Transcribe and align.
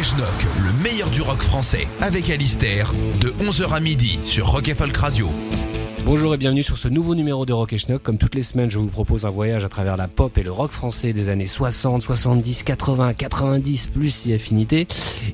Le 0.00 0.72
meilleur 0.80 1.10
du 1.10 1.22
rock 1.22 1.42
français, 1.42 1.88
avec 2.00 2.30
Alistair, 2.30 2.92
de 3.20 3.30
11h 3.30 3.74
à 3.74 3.80
midi 3.80 4.20
sur 4.24 4.46
Rock 4.46 4.68
et 4.68 4.76
Folk 4.76 4.96
Radio. 4.96 5.28
Bonjour 6.10 6.32
et 6.32 6.38
bienvenue 6.38 6.62
sur 6.62 6.78
ce 6.78 6.88
nouveau 6.88 7.14
numéro 7.14 7.44
de 7.44 7.52
Rock 7.52 7.74
et 7.74 7.76
Schnock. 7.76 8.02
Comme 8.02 8.16
toutes 8.16 8.34
les 8.34 8.42
semaines, 8.42 8.70
je 8.70 8.78
vous 8.78 8.86
propose 8.86 9.26
un 9.26 9.28
voyage 9.28 9.62
à 9.62 9.68
travers 9.68 9.98
la 9.98 10.08
pop 10.08 10.38
et 10.38 10.42
le 10.42 10.50
rock 10.50 10.70
français 10.70 11.12
des 11.12 11.28
années 11.28 11.46
60, 11.46 12.00
70, 12.00 12.62
80, 12.62 13.12
90, 13.12 13.88
plus 13.88 14.08
si 14.08 14.32
affinité. 14.32 14.88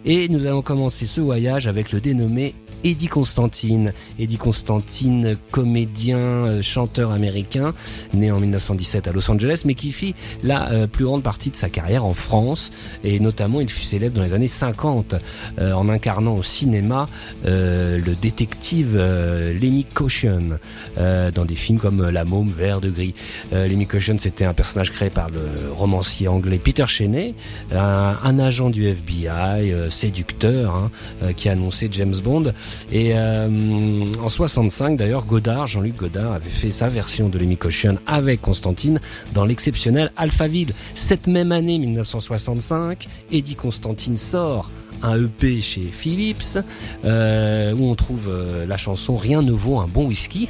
Et 0.04 0.28
nous 0.28 0.46
allons 0.46 0.62
commencer 0.62 1.06
ce 1.06 1.20
voyage 1.20 1.68
avec 1.68 1.92
le 1.92 2.00
dénommé 2.00 2.54
Eddie 2.84 3.08
Constantine. 3.08 3.92
Eddie 4.18 4.36
Constantine, 4.36 5.36
comédien, 5.50 6.18
euh, 6.18 6.62
chanteur 6.62 7.12
américain, 7.12 7.74
né 8.12 8.30
en 8.30 8.38
1917 8.38 9.08
à 9.08 9.12
Los 9.12 9.30
Angeles, 9.30 9.62
mais 9.64 9.74
qui 9.74 9.90
fit 9.90 10.14
la 10.42 10.70
euh, 10.70 10.86
plus 10.86 11.04
grande 11.04 11.22
partie 11.22 11.50
de 11.50 11.56
sa 11.56 11.70
carrière 11.70 12.04
en 12.04 12.14
France. 12.14 12.70
Et 13.02 13.18
notamment, 13.20 13.60
il 13.60 13.70
fut 13.70 13.84
célèbre 13.84 14.16
dans 14.16 14.22
les 14.22 14.34
années 14.34 14.48
50 14.48 15.14
euh, 15.58 15.72
en 15.72 15.88
incarnant 15.88 16.36
au 16.36 16.42
cinéma 16.42 17.06
le 17.44 18.14
détective 18.20 18.96
Lenny 18.96 19.84
Caution 19.84 20.58
euh, 20.98 21.30
dans 21.30 21.44
des 21.44 21.56
films 21.56 21.78
comme 21.78 22.08
La 22.08 22.24
Môme, 22.24 22.50
Vert 22.50 22.80
de 22.80 22.90
Gris. 22.90 23.14
Euh, 23.52 23.66
Lenny 23.66 23.86
Caution, 23.86 24.16
c'était 24.18 24.44
un 24.44 24.54
personnage 24.54 24.90
créé 24.90 25.10
par 25.10 25.30
le 25.30 25.72
romancier 25.72 26.28
anglais 26.28 26.58
Peter 26.62 26.86
Cheney, 26.86 27.34
un, 27.72 28.38
agent 28.38 28.70
du 28.70 28.86
FBI, 28.86 29.72
euh, 29.72 29.90
séducteur, 29.90 30.74
hein, 30.74 30.90
euh, 31.22 31.32
qui 31.32 31.48
a 31.48 31.52
annoncé 31.52 31.88
James 31.90 32.14
Bond. 32.22 32.52
Et 32.90 33.12
euh, 33.14 34.06
en 34.22 34.28
65, 34.28 34.96
d'ailleurs, 34.96 35.24
Godard, 35.24 35.66
Jean-Luc 35.66 35.96
Godard, 35.96 36.32
avait 36.32 36.50
fait 36.50 36.70
sa 36.70 36.88
version 36.88 37.28
de 37.28 37.38
Lemmy 37.38 37.56
Caution 37.56 37.98
avec 38.06 38.40
Constantine 38.40 39.00
dans 39.32 39.44
l'exceptionnel 39.44 40.12
Alphaville. 40.16 40.72
Cette 40.94 41.26
même 41.26 41.52
année, 41.52 41.78
1965, 41.78 43.06
Eddie 43.30 43.56
Constantine 43.56 44.16
sort 44.16 44.70
un 45.04 45.22
EP 45.22 45.60
chez 45.60 45.88
Philips 45.90 46.58
euh, 47.04 47.72
où 47.74 47.90
on 47.90 47.94
trouve 47.94 48.28
euh, 48.28 48.66
la 48.66 48.76
chanson 48.76 49.16
Rien 49.16 49.42
ne 49.42 49.52
vaut 49.52 49.78
un 49.78 49.86
bon 49.86 50.06
whisky, 50.06 50.48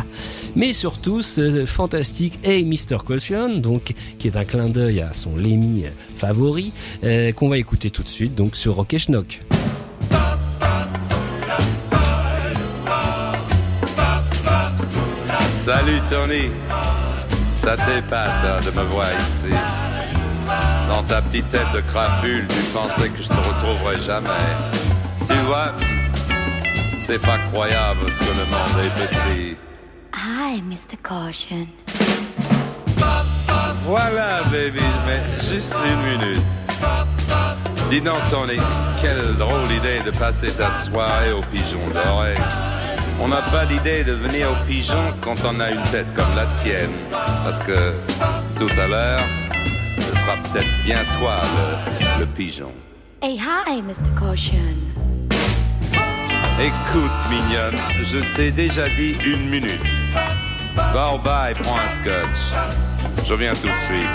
mais 0.56 0.72
surtout 0.72 1.22
ce 1.22 1.64
fantastique 1.64 2.38
Hey 2.42 2.64
Mr. 2.64 2.98
Caution, 3.04 3.58
donc 3.58 3.94
qui 4.18 4.26
est 4.26 4.36
un 4.36 4.44
clin 4.44 4.68
d'œil 4.68 5.00
à 5.00 5.14
son 5.14 5.36
Lemmy 5.36 5.84
favori, 6.16 6.72
euh, 7.04 7.32
qu'on 7.32 7.48
va 7.48 7.58
écouter 7.58 7.90
tout 7.90 8.02
de 8.02 8.08
suite 8.08 8.34
donc 8.34 8.56
sur 8.56 8.74
Rock 8.74 8.94
et 8.94 8.98
Schnock. 8.98 9.40
Salut 15.48 16.00
Tony, 16.10 16.50
ça 17.56 17.76
t'épate 17.76 18.28
hein, 18.44 18.60
de 18.60 18.78
me 18.78 18.84
voir 18.84 19.06
ici. 19.18 19.93
Dans 20.94 21.02
ta 21.02 21.20
petite 21.22 21.50
tête 21.50 21.66
de 21.74 21.80
crapule, 21.80 22.46
tu 22.46 22.60
pensais 22.72 23.08
que 23.08 23.20
je 23.20 23.26
te 23.26 23.34
retrouverais 23.34 24.00
jamais. 24.00 24.28
Tu 25.28 25.36
vois, 25.44 25.72
c'est 27.00 27.20
pas 27.20 27.36
croyable 27.50 28.08
ce 28.12 28.20
que 28.20 28.26
le 28.26 28.44
monde 28.44 28.84
est 28.84 29.08
petit. 29.08 29.56
Hi, 30.14 30.62
Mr. 30.62 30.96
Caution. 31.02 31.66
Voilà, 33.84 34.44
baby, 34.44 34.84
mais 35.04 35.20
juste 35.40 35.74
une 35.84 36.12
minute. 36.12 36.42
Dis 37.90 38.00
donc, 38.00 38.22
Tony, 38.30 38.60
quelle 39.02 39.34
drôle 39.36 39.72
idée 39.72 39.98
de 40.06 40.16
passer 40.16 40.52
ta 40.52 40.70
soirée 40.70 41.32
au 41.32 41.42
pigeon 41.42 41.80
doré. 41.92 42.36
On 43.20 43.26
n'a 43.26 43.42
pas 43.42 43.64
l'idée 43.64 44.04
de 44.04 44.12
venir 44.12 44.48
au 44.52 44.64
pigeon 44.64 45.12
quand 45.20 45.34
on 45.44 45.58
a 45.58 45.72
une 45.72 45.82
tête 45.90 46.14
comme 46.14 46.36
la 46.36 46.46
tienne. 46.62 46.92
Parce 47.42 47.58
que 47.58 47.94
tout 48.56 48.70
à 48.80 48.86
l'heure, 48.86 49.20
sera 50.24 50.36
peut-être 50.36 50.82
bien 50.84 50.98
toi 51.18 51.42
le, 52.18 52.20
le 52.20 52.26
pigeon. 52.26 52.72
Hey, 53.22 53.38
hi, 53.38 53.82
Mr. 53.82 54.10
Caution. 54.18 54.58
Écoute, 56.58 57.10
mignonne, 57.30 57.76
je 58.02 58.18
t'ai 58.36 58.50
déjà 58.50 58.88
dit 58.88 59.16
une 59.24 59.50
minute. 59.50 59.80
Va 60.92 61.14
au 61.14 61.18
bas 61.18 61.50
et 61.50 61.54
prends 61.54 61.76
un 61.76 61.88
scotch. 61.88 62.52
Je 63.26 63.34
viens 63.34 63.54
tout 63.54 63.68
de 63.68 63.78
suite. 63.78 64.10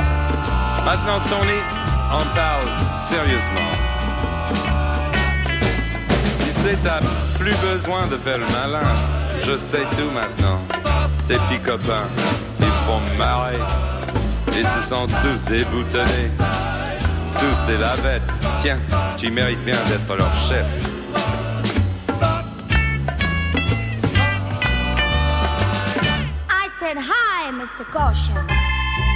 Maintenant, 0.85 1.19
Tony, 1.29 1.59
on 2.13 2.35
parle 2.35 2.67
sérieusement. 3.01 3.71
Tu 6.39 6.51
sais, 6.53 6.77
t'as 6.83 7.01
plus 7.37 7.55
besoin 7.57 8.07
de 8.07 8.17
faire 8.17 8.37
le 8.37 8.45
malin. 8.45 8.87
Je 9.43 9.57
sais 9.57 9.85
tout 9.91 10.11
maintenant. 10.13 10.59
Tes 11.27 11.35
petits 11.35 11.59
copains, 11.59 12.07
ils 12.59 12.65
font 12.65 13.01
marrer. 13.17 13.57
Ils 14.59 14.67
se 14.67 14.81
sont 14.81 15.07
tous 15.23 15.45
déboutonnés. 15.45 16.29
Tous 17.39 17.65
des 17.65 17.77
lavettes. 17.77 18.21
Tiens, 18.59 18.77
tu 19.15 19.31
mérites 19.31 19.63
bien 19.63 19.77
d'être 19.87 20.13
leur 20.17 20.35
chef. 20.35 20.65
I 26.49 26.67
said 26.77 26.97
hi, 26.97 27.53
Mr. 27.53 27.85
Caution. 27.89 28.35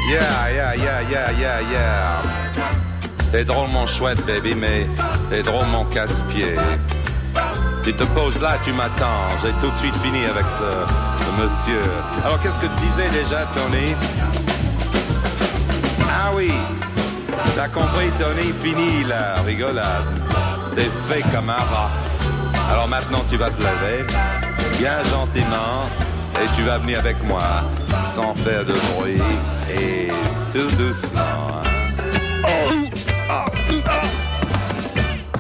Yeah, 0.10 0.50
yeah, 0.50 0.76
yeah, 0.76 1.02
yeah, 1.12 1.32
yeah, 1.32 1.62
yeah. 1.62 2.22
T'es 3.34 3.44
drôlement 3.44 3.86
chouette, 3.86 4.26
baby, 4.26 4.56
mais 4.56 4.88
t'es 5.30 5.44
drôlement 5.44 5.84
casse-pied. 5.86 6.56
Tu 7.84 7.94
te 7.94 8.04
poses 8.16 8.40
là, 8.40 8.58
tu 8.64 8.72
m'attends. 8.72 9.28
J'ai 9.44 9.52
tout 9.60 9.70
de 9.70 9.76
suite 9.76 9.96
fini 9.96 10.24
avec 10.24 10.46
ce, 10.58 11.26
ce 11.26 11.42
monsieur. 11.42 11.82
Alors, 12.24 12.42
qu'est-ce 12.42 12.60
que 12.60 12.68
tu 12.68 12.86
disais 12.86 13.10
déjà, 13.10 13.42
Tony? 13.54 13.94
Ah 16.26 16.32
oui, 16.34 16.52
t'as 17.56 17.68
compris, 17.68 18.10
Tony, 18.18 18.54
fini 18.64 19.04
la 19.04 19.34
rigolade. 19.42 20.06
T'es 20.76 20.90
fait 21.10 21.22
comme 21.36 21.50
un 21.50 21.54
rat. 21.54 21.92
Alors 22.72 22.88
maintenant, 22.88 23.22
tu 23.30 23.36
vas 23.38 23.50
te 23.50 23.62
lever, 23.62 24.06
bien 24.80 25.04
gentiment, 25.12 25.90
et 26.42 26.48
tu 26.56 26.64
vas 26.64 26.78
venir 26.78 27.00
avec 27.00 27.22
moi, 27.26 27.44
sans 28.02 28.34
faire 28.36 28.64
de 28.66 28.74
bruit, 28.96 29.22
et 29.70 30.08
tout 30.54 30.74
doucement. 30.78 31.20
hein. 31.22 32.90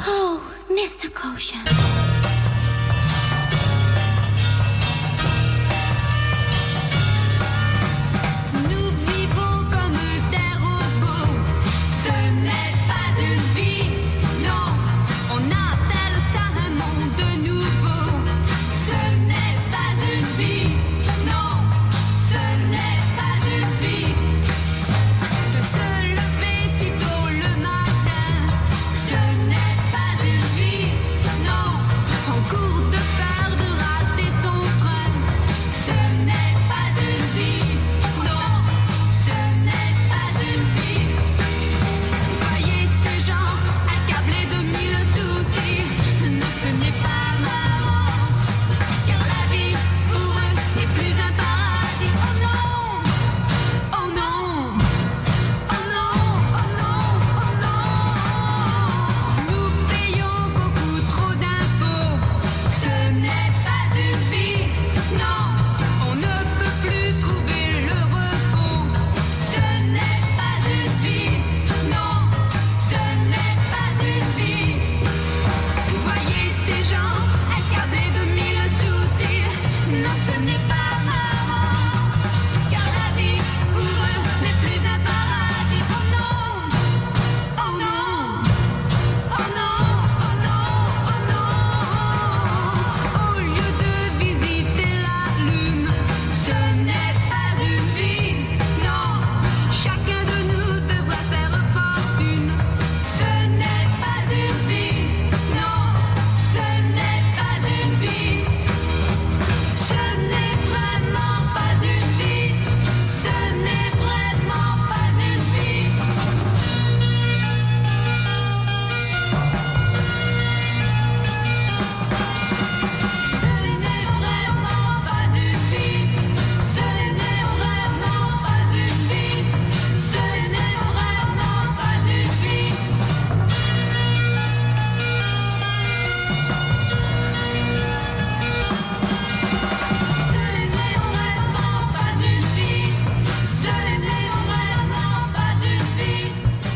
Oh, 0.06 0.40
Mr. 0.70 1.10
Caution. 1.14 1.72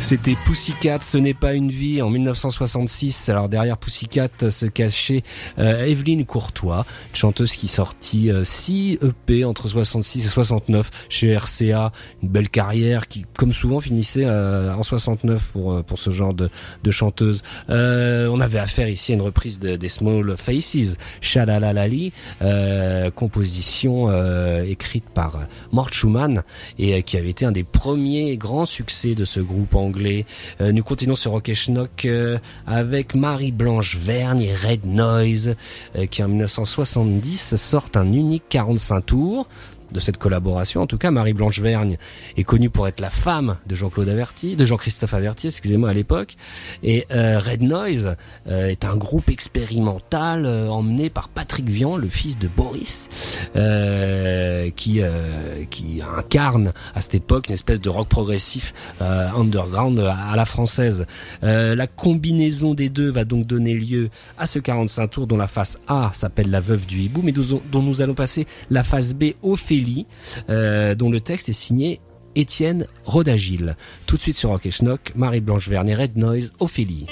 C'était 0.07 0.38
Pussycat, 0.45 1.00
ce 1.01 1.18
n'est 1.18 1.33
pas 1.33 1.54
une 1.54 1.69
vie 1.69 2.01
en 2.01 2.09
1966. 2.09 3.27
Alors 3.27 3.50
derrière 3.50 3.77
Pussycat 3.77 4.30
se 4.50 4.65
cachait 4.65 5.21
euh, 5.59 5.83
Evelyne 5.83 6.25
Courtois, 6.25 6.86
une 7.09 7.15
chanteuse 7.18 7.51
qui 7.57 7.68
sortit 7.68 8.31
6 8.42 9.00
EP 9.04 9.44
entre 9.44 9.68
66 9.68 10.25
et 10.25 10.30
69 10.30 10.92
chez 11.09 11.36
RCA, 11.36 11.92
une 12.24 12.30
belle 12.30 12.48
carrière 12.48 13.09
qui 13.09 13.25
comme 13.38 13.51
souvent 13.51 13.81
finissait 13.81 14.24
euh, 14.24 14.74
en 14.74 14.81
69 14.81 15.51
pour 15.51 15.74
euh, 15.74 15.83
pour 15.83 16.00
ce 16.00 16.10
genre 16.10 16.33
de, 16.33 16.50
de 16.86 16.92
chanteuse. 16.92 17.44
Euh, 17.69 18.30
on 18.31 18.39
avait 18.39 18.60
affaire 18.60 18.88
ici 18.88 19.12
à 19.12 19.15
une 19.15 19.21
reprise 19.21 19.60
de, 19.60 19.75
des 19.75 19.89
Small 19.89 20.38
Faces, 20.38 20.95
Shalalalali, 21.19 22.13
euh, 22.42 23.12
composition 23.12 24.10
euh, 24.10 24.63
écrite 24.63 25.10
par 25.13 25.48
Mort 25.74 25.92
Schumann 25.92 26.44
et 26.80 26.94
euh, 26.94 27.01
qui 27.01 27.18
avait 27.18 27.31
été 27.31 27.44
un 27.44 27.51
des 27.51 27.65
premiers 27.65 28.38
grands 28.38 28.65
succès 28.65 29.13
de 29.13 29.25
ce 29.25 29.42
groupe 29.42 29.75
anglais. 29.75 29.96
Euh, 29.97 30.71
nous 30.71 30.83
continuons 30.83 31.15
ce 31.15 31.29
Rock 31.29 31.51
Schnock 31.53 32.05
euh, 32.05 32.38
avec 32.65 33.15
Marie-Blanche 33.15 33.97
Vergne 33.97 34.41
et 34.41 34.53
Red 34.53 34.85
Noise 34.85 35.55
euh, 35.95 36.05
qui 36.05 36.23
en 36.23 36.27
1970 36.27 37.55
sortent 37.55 37.97
un 37.97 38.11
unique 38.11 38.44
45 38.49 39.05
tours 39.05 39.47
de 39.92 40.00
cette 40.00 40.18
collaboration. 40.18 40.81
En 40.81 40.88
tout 40.88 40.98
cas, 40.98 41.12
Marie-Blanche 41.12 41.60
Vergne 41.60 41.98
est 42.36 42.44
connue 42.44 42.69
pour 42.69 42.88
être 42.88 43.00
la 43.00 43.10
femme 43.10 43.57
de 43.68 43.75
Jean-Claude 43.75 44.10
Averti, 44.10 44.56
de 44.56 44.66
Jean-Christophe 44.66 45.13
Averti, 45.13 45.48
excusez-moi, 45.48 45.89
à 45.89 45.94
l'époque. 45.94 46.36
Et 46.84 47.06
euh, 47.12 47.39
Red 47.39 47.63
Noise 47.63 48.16
euh, 48.48 48.68
est 48.68 48.86
un 48.86 48.95
groupe 48.95 49.30
expérimental 49.30 50.45
euh, 50.45 50.69
emmené 50.69 51.10
par 51.10 51.30
Patrick 51.30 51.69
Vian, 51.69 51.98
le 51.98 52.10
fils 52.10 52.38
de 52.38 52.48
Boris, 52.48 53.10
euh, 53.56 54.69
qui 54.75 55.01
euh, 55.01 55.63
qui 55.69 56.01
incarne 56.18 56.74
à 56.95 57.01
cette 57.01 57.16
époque 57.16 57.48
une 57.48 57.54
espèce 57.54 57.81
de 57.81 57.89
rock 57.89 58.07
progressif 58.07 58.74
euh, 59.01 59.30
underground 59.30 60.00
à 60.00 60.36
la 60.36 60.45
française. 60.45 61.06
La 61.42 61.88
combinaison 61.88 62.74
des 62.74 62.89
deux 62.89 63.10
va 63.10 63.25
donc 63.25 63.45
donner 63.45 63.74
lieu 63.74 64.10
à 64.38 64.48
ce 64.48 64.60
45 64.60 65.07
tours 65.07 65.28
dont 65.28 65.38
la 65.38 65.48
face 65.48 65.78
A 65.88 66.12
s'appelle 66.13 66.50
La 66.50 66.60
Veuve 66.60 66.86
du 66.86 67.00
Hibou, 67.00 67.22
mais 67.24 67.31
dont, 67.31 67.81
nous 67.81 68.01
allons 68.01 68.13
passer 68.13 68.48
la 68.69 68.84
face 68.84 69.13
B, 69.13 69.34
Ophélie, 69.77 70.07
euh, 70.50 70.95
dont 70.95 71.12
le 71.12 71.21
texte 71.21 71.50
est 71.50 71.53
signé 71.53 72.01
Étienne 72.35 72.88
Rodagil. 73.06 73.75
Tout 74.07 74.18
de 74.18 74.21
suite 74.21 74.38
sur 74.38 74.50
Rock 74.50 74.65
et 74.65 74.71
Schnock, 74.71 75.13
Marie-Blanche 75.15 75.68
Vernet, 75.69 75.95
Red 75.95 76.18
Noise, 76.18 76.53
Ophélie. 76.59 77.06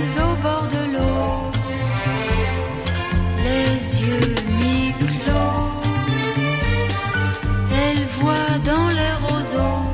Au 0.00 0.34
bord 0.42 0.68
de 0.68 0.82
l'eau, 0.92 1.50
les 3.44 4.00
yeux 4.00 4.34
mi-clos, 4.58 5.82
elle 7.84 8.04
voit 8.20 8.58
dans 8.64 8.88
les 8.88 9.14
roseaux 9.26 9.87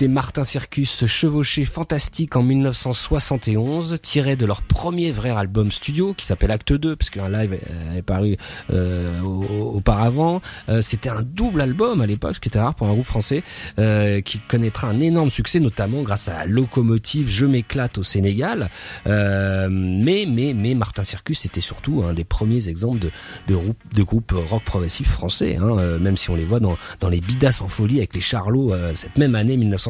C'était 0.00 0.12
Martin 0.14 0.44
Circus 0.44 1.04
chevauché 1.04 1.66
fantastique 1.66 2.34
en 2.34 2.42
1971, 2.42 3.98
tiré 4.00 4.34
de 4.34 4.46
leur 4.46 4.62
premier 4.62 5.10
vrai 5.12 5.28
album 5.28 5.70
studio 5.70 6.14
qui 6.14 6.24
s'appelle 6.24 6.50
Acte 6.52 6.72
2, 6.72 6.96
parce 6.96 7.10
qu'un 7.10 7.28
live 7.28 7.58
est 7.94 8.00
paru 8.00 8.38
euh, 8.72 9.20
au- 9.20 9.74
auparavant. 9.76 10.40
Euh, 10.70 10.80
C'était 10.80 11.10
un 11.10 11.20
double 11.20 11.60
album 11.60 12.00
à 12.00 12.06
l'époque, 12.06 12.36
ce 12.36 12.40
qui 12.40 12.48
était 12.48 12.58
rare 12.58 12.74
pour 12.74 12.86
un 12.86 12.94
groupe 12.94 13.04
français, 13.04 13.42
euh, 13.78 14.22
qui 14.22 14.38
connaîtra 14.38 14.88
un 14.88 15.00
énorme 15.00 15.28
succès, 15.28 15.60
notamment 15.60 16.00
grâce 16.02 16.28
à 16.28 16.46
locomotive 16.46 17.28
Je 17.28 17.44
m'éclate 17.44 17.98
au 17.98 18.02
Sénégal. 18.02 18.70
Euh, 19.06 19.68
mais 19.70 20.24
mais 20.26 20.54
mais 20.54 20.72
Martin 20.74 21.04
Circus 21.04 21.44
était 21.44 21.60
surtout 21.60 22.04
un 22.08 22.14
des 22.14 22.24
premiers 22.24 22.70
exemples 22.70 23.00
de 23.00 23.10
de 23.48 23.54
groupe 23.54 23.76
de 23.94 24.02
groupes 24.02 24.32
rock 24.48 24.64
progressif 24.64 25.10
français, 25.10 25.56
hein, 25.60 25.76
euh, 25.78 25.98
même 25.98 26.16
si 26.16 26.30
on 26.30 26.36
les 26.36 26.46
voit 26.46 26.60
dans 26.60 26.78
dans 27.00 27.10
les 27.10 27.20
Bidas 27.20 27.60
en 27.62 27.68
folie 27.68 27.98
avec 27.98 28.14
les 28.14 28.22
Charlots 28.22 28.72
euh, 28.72 28.94
cette 28.94 29.18
même 29.18 29.34
année 29.34 29.58
1971, 29.58 29.89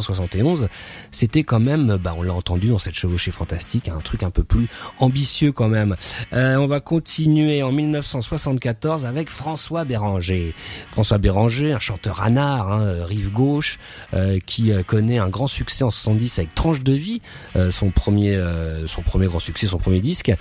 c'était 1.11 1.43
quand 1.43 1.61
même, 1.61 1.97
bah 1.97 2.15
on 2.17 2.23
l'a 2.23 2.33
entendu 2.33 2.69
dans 2.69 2.79
cette 2.79 2.95
chevauchée 2.95 3.31
fantastique, 3.31 3.89
un 3.89 4.01
truc 4.01 4.23
un 4.23 4.31
peu 4.31 4.45
plus 4.45 4.69
ambitieux 4.99 5.53
quand 5.53 5.69
même. 5.69 5.97
Euh, 6.33 6.57
on 6.57 6.67
va 6.67 6.81
continuer 6.81 7.63
en 7.63 7.73
1974 7.73 9.07
avec 9.07 9.31
François 9.31 9.85
Béranger. 9.85 10.55
François 10.91 11.19
Béranger, 11.19 11.73
un 11.73 11.79
chanteur 11.79 12.23
anard, 12.23 12.73
hein, 12.73 12.83
euh, 12.83 13.05
rive 13.05 13.31
gauche, 13.31 13.79
euh, 14.15 14.39
qui 14.45 14.73
euh, 14.73 14.83
connaît 14.83 15.19
un 15.19 15.29
grand 15.29 15.47
succès 15.47 15.85
en 15.85 15.91
70 15.91 16.39
avec 16.39 16.55
Tranche 16.55 16.83
de 16.83 16.93
vie, 16.93 17.23
euh, 17.57 17.71
son 17.71 17.91
premier, 17.91 18.35
euh, 18.35 18.87
son 18.87 19.03
premier 19.03 19.27
grand 19.27 19.39
succès, 19.39 19.67
son 19.67 19.79
premier 19.79 20.01
disque. 20.01 20.33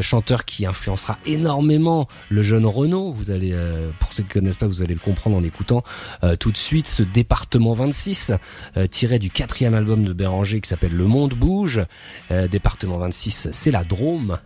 Chanteur 0.00 0.44
qui 0.44 0.66
influencera 0.66 1.18
énormément 1.26 2.08
le 2.28 2.42
jeune 2.42 2.66
Renaud. 2.66 3.12
Vous 3.12 3.30
allez, 3.30 3.54
pour 4.00 4.12
ceux 4.12 4.22
qui 4.22 4.28
connaissent 4.28 4.56
pas, 4.56 4.66
vous 4.66 4.82
allez 4.82 4.94
le 4.94 5.00
comprendre 5.00 5.36
en 5.36 5.42
écoutant 5.42 5.82
tout 6.38 6.52
de 6.52 6.56
suite 6.56 6.88
ce 6.88 7.02
département 7.02 7.72
26, 7.72 8.30
euh, 8.30 8.36
tiré 8.90 9.18
du 9.18 9.30
quatrième 9.30 9.74
album 9.74 10.04
de 10.04 10.12
Béranger 10.12 10.60
qui 10.60 10.68
s'appelle 10.68 10.94
Le 10.94 11.06
Monde 11.06 11.34
bouge. 11.34 11.80
Euh, 12.30 12.48
département 12.48 12.98
26, 12.98 13.48
c'est 13.52 13.70
la 13.70 13.84
Drôme 13.84 14.38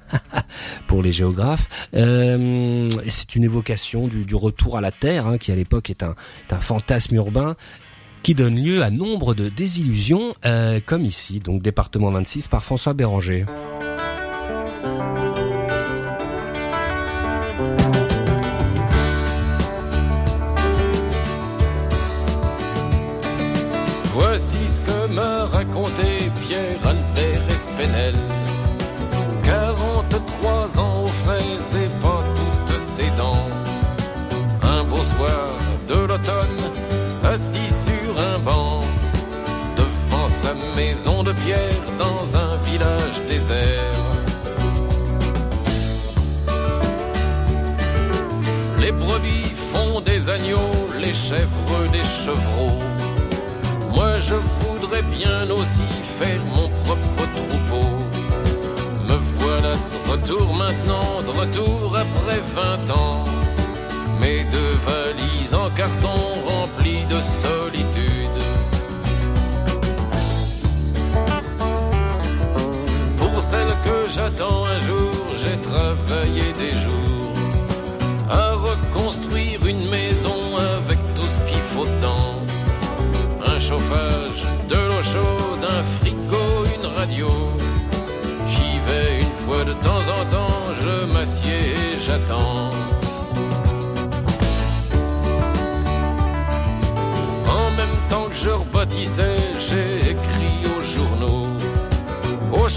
pour 0.86 1.02
les 1.02 1.12
géographes. 1.12 1.68
Euh, 1.94 2.88
c'est 3.08 3.36
une 3.36 3.44
évocation 3.44 4.08
du, 4.08 4.24
du 4.24 4.34
retour 4.34 4.76
à 4.76 4.80
la 4.80 4.92
terre, 4.92 5.26
hein, 5.26 5.38
qui 5.38 5.52
à 5.52 5.56
l'époque 5.56 5.90
est 5.90 6.02
un, 6.02 6.14
est 6.48 6.52
un 6.52 6.60
fantasme 6.60 7.14
urbain 7.14 7.56
qui 8.22 8.34
donne 8.34 8.56
lieu 8.56 8.82
à 8.82 8.90
nombre 8.90 9.34
de 9.34 9.48
désillusions, 9.48 10.34
euh, 10.44 10.78
comme 10.84 11.04
ici, 11.04 11.40
donc 11.40 11.62
département 11.62 12.10
26 12.10 12.48
par 12.48 12.62
François 12.62 12.92
Béranger. 12.92 13.46
Dans 41.98 42.36
un 42.36 42.56
village 42.58 43.22
désert. 43.28 43.92
Les 48.78 48.92
brebis 48.92 49.52
font 49.72 50.00
des 50.00 50.28
agneaux, 50.28 50.74
les 50.98 51.14
chèvres 51.14 51.82
des 51.92 52.04
chevreaux. 52.04 52.80
Moi 53.94 54.18
je 54.18 54.36
voudrais 54.60 55.02
bien 55.02 55.50
aussi 55.50 55.88
faire 56.18 56.40
mon 56.56 56.68
propre 56.84 57.24
troupeau. 57.36 57.88
Me 59.08 59.16
voilà 59.38 59.72
de 59.72 60.10
retour 60.10 60.54
maintenant, 60.54 61.22
de 61.26 61.30
retour 61.30 61.96
après 61.96 62.40
20 62.88 62.90
ans. 62.96 63.24
Mes 64.20 64.44
deux 64.44 64.74
valises 64.86 65.54
en 65.54 65.70
carton 65.70 66.18
remplies 66.46 67.04
de 67.06 67.20
solitude. 67.22 67.79
Celle 73.50 73.74
que 73.84 73.98
j'attends 74.14 74.64
un 74.64 74.78
jour, 74.78 75.12
j'ai 75.40 75.58
travaillé 75.70 76.46
des 76.62 76.72
jours 76.82 76.99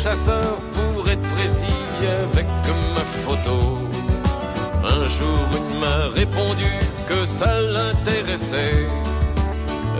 aux 0.03 0.09
chasseurs 0.09 0.57
pour 0.73 1.09
être 1.09 1.27
précis 1.35 1.81
avec 2.23 2.45
ma 2.95 3.01
photo. 3.23 3.77
Un 4.83 5.05
jour, 5.07 5.45
une 5.57 5.79
m'a 5.79 6.07
répondu 6.13 6.71
que 7.07 7.25
ça 7.25 7.61
l'intéressait. 7.61 8.87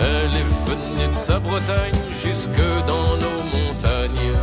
Elle 0.02 0.32
est 0.42 0.70
venue 0.70 1.12
de 1.12 1.18
sa 1.18 1.40
Bretagne 1.40 2.04
jusque 2.24 2.66
dans 2.88 3.18
nos 3.24 3.44
montagnes. 3.56 4.34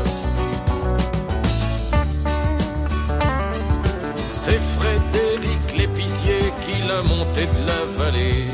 C'est 4.32 4.60
Frédéric 4.78 5.76
l'épicier 5.76 6.52
qui 6.62 6.88
l'a 6.88 7.02
monté 7.02 7.42
de 7.46 7.66
la 7.66 8.04
vallée. 8.04 8.46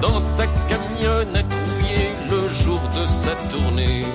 Dans 0.00 0.18
sa 0.18 0.46
camionnette 0.68 1.52
rouillée 1.52 2.12
le 2.30 2.48
jour 2.48 2.80
de 2.96 3.06
sa 3.06 3.34
tournée. 3.50 4.06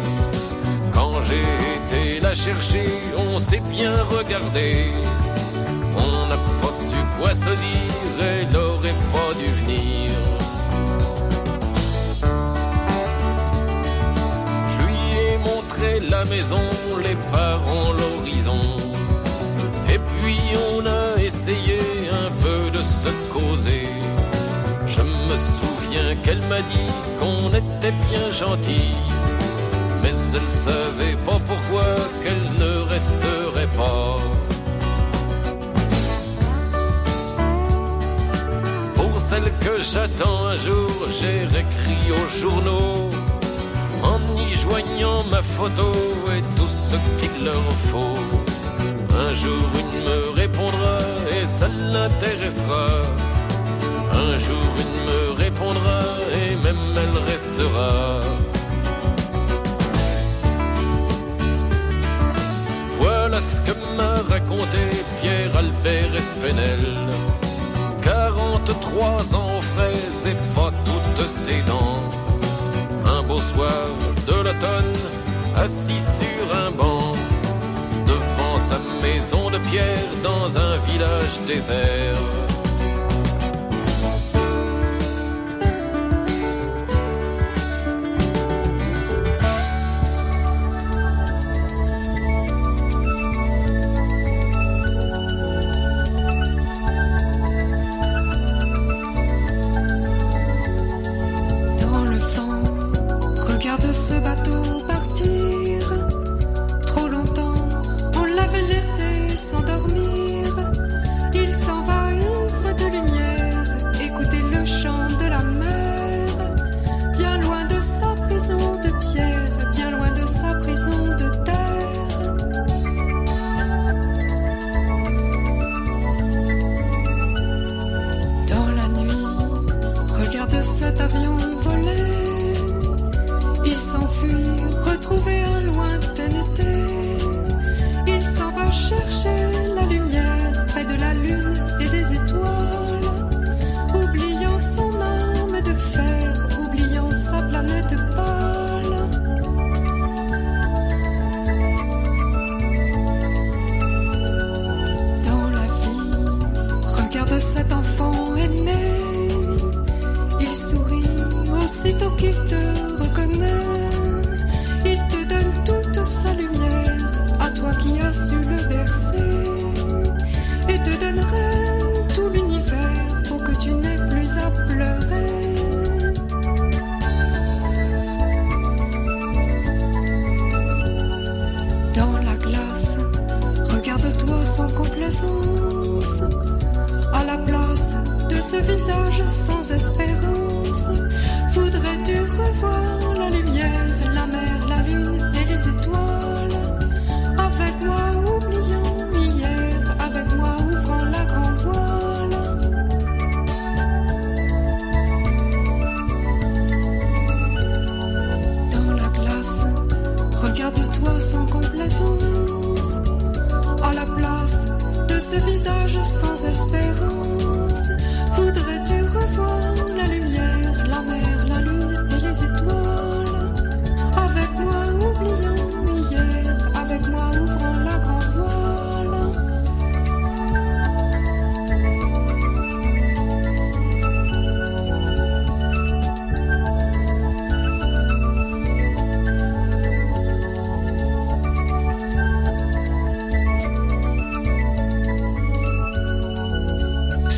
J'ai 1.27 1.41
été 1.77 2.19
la 2.19 2.35
chercher, 2.35 2.85
on 3.17 3.39
s'est 3.39 3.61
bien 3.71 3.95
regardé. 4.03 4.91
On 5.97 6.27
n'a 6.27 6.37
pas 6.61 6.71
su 6.71 6.95
quoi 7.17 7.33
se 7.33 7.49
dire, 7.49 8.15
elle 8.21 8.55
aurait 8.55 8.99
pas 9.13 9.31
dû 9.39 9.47
venir. 9.61 10.11
Je 14.71 14.85
lui 14.85 15.03
ai 15.23 15.37
montré 15.37 15.99
la 16.09 16.25
maison, 16.25 16.61
les 17.03 17.17
parents, 17.31 17.91
l'horizon. 17.99 18.61
Et 19.93 19.99
puis 20.19 20.39
on 20.71 20.85
a 20.85 21.21
essayé 21.21 21.79
un 22.11 22.29
peu 22.43 22.69
de 22.69 22.83
se 22.83 23.09
causer. 23.33 23.87
Je 24.87 25.01
me 25.01 25.37
souviens 25.37 26.15
qu'elle 26.23 26.41
m'a 26.47 26.61
dit 26.73 26.91
qu'on 27.19 27.49
était 27.49 27.95
bien 28.09 28.31
gentils. 28.31 29.14
Elle 30.35 30.49
savait 30.49 31.17
pas 31.25 31.39
pourquoi 31.47 31.85
qu'elle 32.21 32.47
ne 32.59 32.81
resterait 32.93 33.71
pas. 33.77 34.15
Pour 38.95 39.19
celle 39.19 39.49
que 39.61 39.81
j'attends 39.81 40.47
un 40.47 40.55
jour, 40.57 40.91
j'ai 41.17 41.37
réécrit 41.55 42.11
aux 42.11 42.29
journaux 42.41 43.09
en 44.03 44.19
y 44.35 44.49
joignant 44.55 45.23
ma 45.23 45.41
photo 45.41 45.91
et 46.35 46.41
tout 46.57 46.73
ce 46.89 46.97
qu'il 47.19 47.45
leur 47.45 47.67
faut. 47.91 48.19
Un 49.17 49.33
jour 49.35 49.63
une 49.81 50.03
me 50.03 50.29
répondra 50.41 50.97
et 51.35 51.45
ça 51.45 51.69
l'intéressera. 51.69 52.87
Un 54.11 54.37
jour 54.37 54.65
une 54.83 54.97
me 55.09 55.43
répondra 55.43 55.99
et 56.33 56.55
même 56.57 56.93
elle 57.03 57.17
restera. 57.31 58.19
M'a 64.35 64.39
raconté 64.39 64.77
Pierre 65.21 65.55
Albert 65.57 66.15
Espinel. 66.15 67.09
43 68.03 69.35
ans 69.35 69.57
aux 69.57 69.61
fraises 69.61 70.27
et 70.27 70.55
pas 70.55 70.71
toutes 70.83 71.29
ses 71.29 71.61
dents. 71.63 72.01
Un 73.05 73.23
beau 73.23 73.37
soir 73.37 73.87
de 74.27 74.33
l'automne, 74.33 74.93
assis 75.57 76.01
sur 76.19 76.57
un 76.65 76.71
banc, 76.71 77.11
devant 78.05 78.59
sa 78.59 78.79
maison 79.01 79.49
de 79.49 79.57
pierre 79.69 79.97
dans 80.23 80.57
un 80.57 80.77
village 80.79 81.39
désert. 81.47 82.54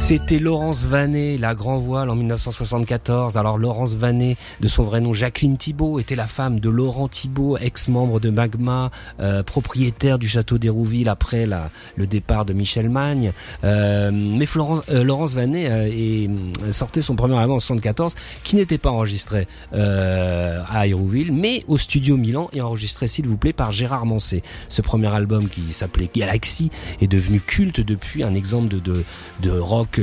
sit 0.07 0.26
C'était 0.29 0.43
Laurence 0.43 0.83
Vanet, 0.83 1.37
la 1.37 1.55
grand 1.55 1.77
voile 1.77 2.09
en 2.09 2.15
1974. 2.17 3.37
Alors 3.37 3.57
Laurence 3.57 3.95
Vanet, 3.95 4.35
de 4.59 4.67
son 4.67 4.83
vrai 4.83 4.99
nom 4.99 5.13
Jacqueline 5.13 5.55
Thibault, 5.55 5.99
était 5.99 6.17
la 6.17 6.27
femme 6.27 6.59
de 6.59 6.69
Laurent 6.69 7.07
Thibault, 7.07 7.57
ex-membre 7.57 8.19
de 8.19 8.29
Magma, 8.29 8.91
euh, 9.21 9.41
propriétaire 9.41 10.19
du 10.19 10.27
château 10.27 10.57
d'Hérouville 10.57 11.07
après 11.07 11.47
le 11.95 12.07
départ 12.07 12.43
de 12.43 12.51
Michel 12.51 12.89
Magne. 12.89 13.31
Euh, 13.63 14.11
mais 14.11 14.45
Florence, 14.45 14.81
euh, 14.89 15.01
Laurence 15.01 15.33
Vanet 15.33 15.69
euh, 15.69 16.27
sortait 16.71 16.99
son 16.99 17.15
premier 17.15 17.37
album 17.37 17.55
en 17.55 17.59
74, 17.59 18.15
qui 18.43 18.57
n'était 18.57 18.77
pas 18.77 18.91
enregistré 18.91 19.47
à 19.71 20.87
Hérouville, 20.87 21.31
mais 21.31 21.63
au 21.69 21.77
studio 21.77 22.17
Milan 22.17 22.49
et 22.51 22.59
enregistré, 22.59 23.07
s'il 23.07 23.29
vous 23.29 23.37
plaît, 23.37 23.53
par 23.53 23.71
Gérard 23.71 24.05
Mancé. 24.05 24.43
Ce 24.67 24.81
premier 24.81 25.07
album 25.07 25.47
qui 25.47 25.71
s'appelait 25.71 26.09
Galaxy 26.13 26.69
est 26.99 27.07
devenu 27.07 27.39
culte 27.39 27.79
depuis, 27.79 28.23
un 28.23 28.33
exemple 28.33 28.75
de, 28.81 29.03
rock 29.49 30.01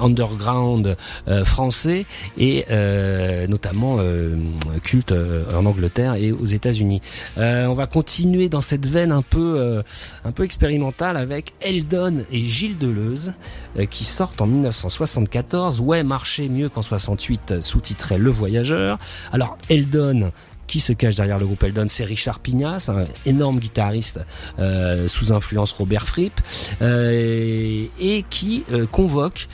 underground 0.00 0.96
euh, 1.28 1.44
français 1.44 2.06
et 2.38 2.64
euh, 2.70 3.46
notamment 3.46 3.96
euh, 4.00 4.36
culte 4.82 5.12
euh, 5.12 5.44
en 5.56 5.66
Angleterre 5.66 6.14
et 6.14 6.32
aux 6.32 6.44
États-Unis. 6.44 7.02
Euh, 7.38 7.66
on 7.66 7.74
va 7.74 7.86
continuer 7.86 8.48
dans 8.48 8.60
cette 8.60 8.86
veine 8.86 9.12
un 9.12 9.22
peu 9.22 9.56
euh, 9.58 9.82
un 10.24 10.32
peu 10.32 10.44
expérimentale 10.44 11.16
avec 11.16 11.54
Eldon 11.60 12.24
et 12.30 12.40
Gilles 12.40 12.78
Deleuze 12.78 13.32
euh, 13.78 13.86
qui 13.86 14.04
sortent 14.04 14.40
en 14.40 14.46
1974. 14.46 15.80
Ouais, 15.80 16.02
marcher 16.02 16.48
mieux 16.48 16.68
qu'en 16.68 16.82
68, 16.82 17.60
sous-titré 17.60 18.18
Le 18.18 18.30
Voyageur. 18.30 18.98
Alors 19.32 19.58
Eldon 19.68 20.30
qui 20.66 20.80
se 20.80 20.92
cache 20.92 21.14
derrière 21.14 21.38
le 21.38 21.46
groupe 21.46 21.62
Eldon, 21.62 21.86
c'est 21.88 22.04
Richard 22.04 22.40
Pignas, 22.40 22.90
un 22.92 23.06
énorme 23.24 23.58
guitariste 23.58 24.20
euh, 24.58 25.08
sous 25.08 25.32
influence 25.32 25.72
Robert 25.72 26.06
Fripp, 26.06 26.40
euh, 26.82 27.84
et 27.98 28.24
qui 28.28 28.64
euh, 28.72 28.86
convoque 28.86 29.48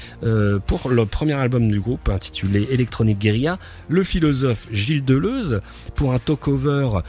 pour 0.67 0.89
le 0.89 1.07
premier 1.07 1.35
album 1.35 1.71
du 1.71 1.81
groupe 1.81 2.09
intitulé 2.09 2.69
Electronic 2.71 3.19
Guerilla 3.19 3.59
le 3.89 4.03
philosophe 4.03 4.69
Gilles 4.71 5.05
Deleuze 5.05 5.61
pour 5.95 6.13
un 6.13 6.19
talk-over 6.19 7.01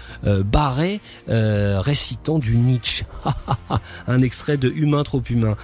barré 0.45 0.99
récitant 1.27 2.39
du 2.39 2.57
Nietzsche. 2.57 3.05
un 4.07 4.21
extrait 4.21 4.57
de 4.57 4.69
Humain 4.69 5.03
trop 5.03 5.21
humain. 5.29 5.55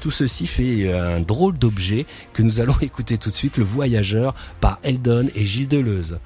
Tout 0.00 0.10
ceci 0.10 0.46
fait 0.46 0.92
un 0.92 1.20
drôle 1.20 1.58
d'objet 1.58 2.06
que 2.32 2.42
nous 2.42 2.60
allons 2.60 2.78
écouter 2.82 3.18
tout 3.18 3.30
de 3.30 3.34
suite, 3.34 3.56
Le 3.56 3.64
Voyageur 3.64 4.34
par 4.60 4.78
Eldon 4.82 5.28
et 5.34 5.44
Gilles 5.44 5.68
Deleuze. 5.68 6.18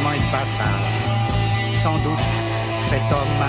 Changement 0.00 0.12
et 0.12 0.30
passage. 0.30 1.82
Sans 1.82 1.98
doute, 1.98 2.18
cet 2.88 3.02
homme 3.12 3.42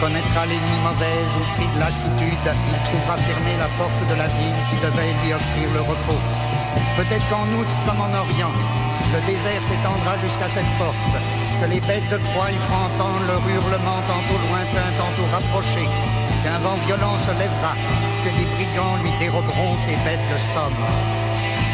connaîtra 0.00 0.46
les 0.46 0.56
nuits 0.56 0.82
mauvaises 0.82 1.32
où, 1.38 1.44
pris 1.56 1.68
de 1.74 1.78
lassitude, 1.78 2.46
il 2.70 2.78
trouvera 2.88 3.16
fermée 3.16 3.56
la 3.58 3.68
porte 3.78 4.08
de 4.08 4.14
la 4.14 4.26
ville 4.26 4.60
qui 4.70 4.76
devait 4.76 5.14
lui 5.22 5.32
offrir 5.32 5.68
le 5.72 5.80
repos. 5.80 6.22
Peut-être 6.96 7.26
qu'en 7.28 7.46
outre, 7.58 7.76
comme 7.84 8.00
en 8.00 8.12
Orient, 8.14 8.54
le 9.14 9.20
désert 9.26 9.62
s'étendra 9.62 10.18
jusqu'à 10.18 10.48
cette 10.48 10.72
porte, 10.78 10.96
que 11.60 11.66
les 11.68 11.80
bêtes 11.80 12.08
de 12.10 12.18
proie 12.18 12.50
y 12.50 12.56
feront 12.56 12.86
entendre 12.90 13.26
leur 13.26 13.42
hurlement 13.48 14.00
tantôt 14.06 14.38
lointain, 14.48 14.88
tantôt 14.98 15.28
rapproché, 15.32 15.84
qu'un 16.42 16.58
vent 16.58 16.78
violent 16.86 17.16
se 17.18 17.32
lèvera, 17.38 17.74
que 18.24 18.30
des 18.38 18.48
brigands 18.56 18.96
lui 19.02 19.12
déroberont 19.18 19.76
ses 19.78 19.96
bêtes 20.04 20.28
de 20.32 20.38
somme. 20.38 20.82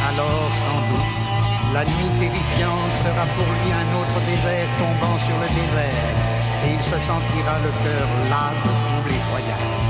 Alors, 0.09 0.51
sans 0.65 0.81
doute, 0.91 1.28
la 1.73 1.85
nuit 1.85 2.11
terrifiante 2.19 2.95
sera 2.95 3.27
pour 3.37 3.47
lui 3.61 3.71
un 3.73 3.89
autre 4.01 4.21
désert 4.27 4.69
tombant 4.79 5.19
sur 5.19 5.37
le 5.37 5.49
désert, 5.49 6.17
et 6.65 6.75
il 6.75 6.83
se 6.83 6.99
sentira 6.99 7.59
le 7.65 7.71
cœur 7.85 8.09
las 8.31 8.55
de 8.65 8.73
tous 8.89 9.09
les 9.09 9.21
voyages. 9.31 9.88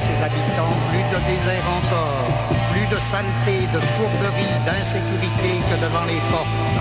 Ses 0.00 0.18
habitants 0.24 0.76
plus 0.88 1.04
de 1.12 1.18
désert 1.28 1.66
encore, 1.78 2.24
plus 2.72 2.86
de 2.86 2.98
saleté, 3.10 3.56
de 3.74 3.80
fourberie, 3.94 4.56
d'insécurité 4.66 5.52
que 5.68 5.76
devant 5.84 6.06
les 6.08 6.20
portes. 6.32 6.80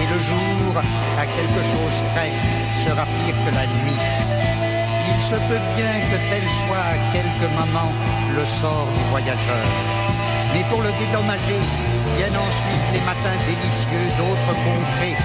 Et 0.00 0.06
le 0.12 0.18
jour, 0.28 0.72
à 1.18 1.24
quelque 1.26 1.62
chose 1.72 1.96
près, 2.12 2.32
sera 2.84 3.04
pire 3.04 3.38
que 3.44 3.52
la 3.54 3.66
nuit. 3.66 4.04
Il 5.08 5.18
se 5.20 5.36
peut 5.48 5.64
bien 5.76 5.94
que 6.10 6.18
tel 6.30 6.44
soit 6.62 6.86
à 6.94 6.96
quelques 7.14 7.50
moments 7.58 7.92
le 8.36 8.44
sort 8.44 8.88
du 8.96 9.02
voyageur. 9.10 9.66
Mais 10.52 10.64
pour 10.70 10.82
le 10.82 10.92
dédommager, 11.00 11.60
viennent 12.16 12.40
ensuite 12.48 12.86
les 12.92 13.00
matins 13.00 13.38
délicieux 13.48 14.08
d'autres 14.18 14.54
contrées. 14.68 15.16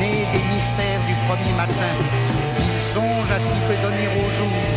Nés 0.00 0.26
des 0.32 0.44
mystères 0.50 1.02
du 1.06 1.14
premier 1.26 1.54
matin, 1.56 1.94
il 2.58 2.80
songe 2.94 3.30
à 3.30 3.38
ce 3.38 3.48
qu'il 3.50 3.62
peut 3.68 3.80
donner 3.82 4.08
au 4.08 4.26
jour 4.38 4.73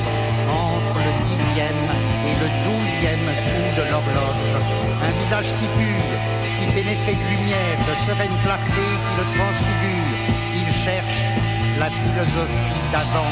entre 0.50 0.98
le 0.98 1.14
dixième 1.28 1.88
et 2.28 2.36
le 2.42 2.50
douzième 2.66 3.28
coup 3.48 3.70
de 3.78 3.84
l'horloge. 3.92 4.54
Un 5.04 5.12
visage 5.20 5.46
si 5.46 5.68
pur, 5.78 6.08
si 6.46 6.66
pénétré 6.68 7.14
de 7.14 7.26
lumière, 7.34 7.78
de 7.88 7.96
sereine 8.06 8.38
clarté 8.44 8.86
qui 9.04 9.14
le 9.20 9.26
transfigure. 9.36 10.18
Il 10.56 10.74
cherche 10.74 11.22
la 11.80 11.90
philosophie 11.90 12.82
d'avant 12.92 13.32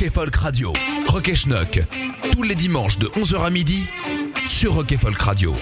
Rock 0.00 0.06
et 0.06 0.14
Folk 0.14 0.36
Radio. 0.36 0.72
Rock 1.08 1.28
et 1.28 1.34
Schnock. 1.34 1.80
Tous 2.32 2.42
les 2.42 2.54
dimanches 2.54 2.98
de 2.98 3.06
11h 3.08 3.44
à 3.44 3.50
midi 3.50 3.86
sur 4.48 4.72
Rock 4.72 4.92
et 4.92 4.96
Folk 4.96 5.20
Radio. 5.20 5.54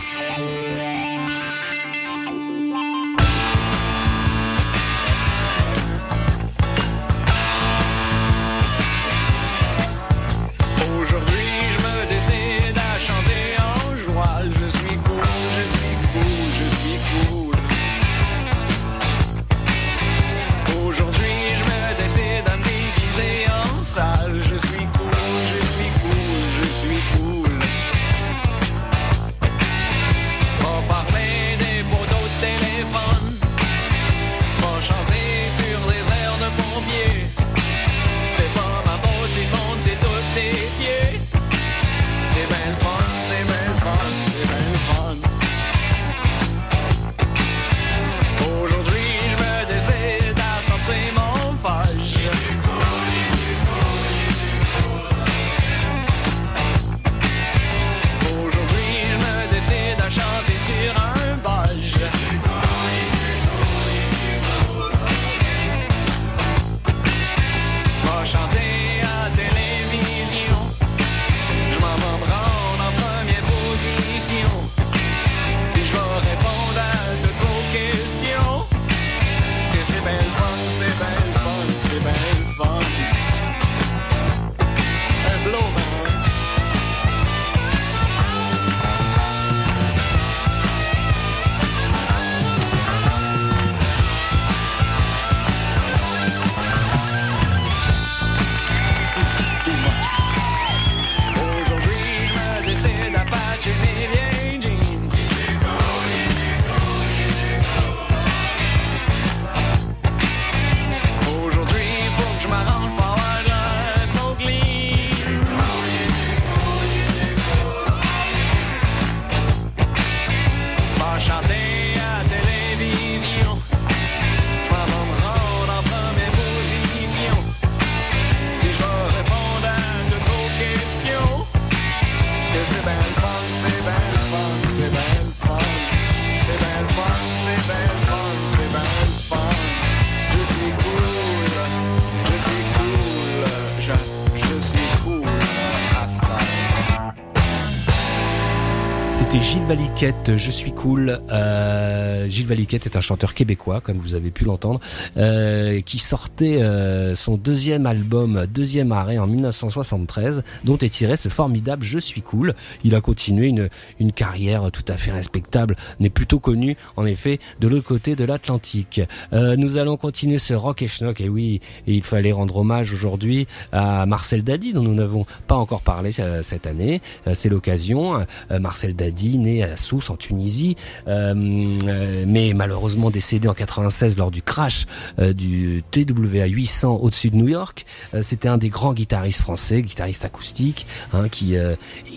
Je 150.00 150.50
suis 150.52 150.70
cool. 150.70 151.20
Euh, 151.32 152.28
Gilles 152.28 152.46
Valiquette 152.46 152.86
est 152.86 152.96
un 152.96 153.00
chanteur 153.00 153.34
québécois, 153.34 153.80
comme 153.80 153.98
vous 153.98 154.14
avez 154.14 154.30
pu 154.30 154.44
l'entendre, 154.44 154.78
euh, 155.16 155.80
qui 155.80 155.98
sortait 155.98 156.62
euh, 156.62 157.16
son 157.16 157.36
deuxième 157.36 157.84
album, 157.84 158.46
deuxième 158.46 158.92
arrêt 158.92 159.18
en 159.18 159.26
1973, 159.26 160.44
dont 160.62 160.78
est 160.78 160.88
tiré 160.88 161.16
ce 161.16 161.28
formidable 161.28 161.82
Je 161.82 161.98
suis 161.98 162.22
cool. 162.22 162.54
Il 162.84 162.94
a 162.94 163.00
continué 163.00 163.48
une, 163.48 163.70
une 163.98 164.12
carrière 164.12 164.70
tout 164.70 164.84
à 164.86 164.96
fait 164.96 165.10
respectable, 165.10 165.74
n'est 165.98 166.10
plutôt 166.10 166.38
connu 166.38 166.76
en 166.96 167.04
effet 167.04 167.40
de 167.58 167.66
l'autre 167.66 167.86
côté 167.86 168.14
de 168.14 168.24
l'Atlantique. 168.24 169.00
Euh, 169.32 169.56
nous 169.56 169.78
allons 169.78 169.96
continuer 169.96 170.38
ce 170.38 170.54
rock 170.54 170.80
et 170.80 170.86
schnock, 170.86 171.20
et 171.20 171.28
oui, 171.28 171.60
il 171.88 172.04
fallait 172.04 172.30
rendre 172.30 172.58
hommage 172.58 172.92
aujourd'hui 172.92 173.48
à 173.72 174.06
Marcel 174.06 174.44
Dadi, 174.44 174.72
dont 174.72 174.82
nous 174.82 174.94
n'avons 174.94 175.26
pas 175.48 175.56
encore 175.56 175.82
parlé 175.82 176.10
euh, 176.20 176.44
cette 176.44 176.68
année. 176.68 177.02
Euh, 177.26 177.32
C'est 177.34 177.48
l'occasion. 177.48 178.24
Marcel 178.50 178.94
Dadi, 178.94 179.38
né 179.38 179.64
à 179.64 179.76
Sousse 179.88 180.10
en 180.10 180.16
Tunisie, 180.16 180.76
euh, 181.06 181.78
euh, 181.86 182.24
mais 182.26 182.52
malheureusement 182.52 183.10
décédé 183.10 183.48
en 183.48 183.54
96 183.54 184.18
lors 184.18 184.30
du 184.30 184.42
crash 184.42 184.86
euh, 185.18 185.32
du 185.32 185.82
TWA 185.90 186.44
800 186.44 186.96
au-dessus 186.96 187.30
de 187.30 187.36
New 187.36 187.48
York. 187.48 187.86
C'était 188.20 188.48
un 188.48 188.58
des 188.58 188.68
grands 188.68 188.92
guitaristes 188.92 189.40
français, 189.40 189.80
guitariste 189.82 190.24
acoustique, 190.24 190.86
hein, 191.12 191.28
qui, 191.28 191.56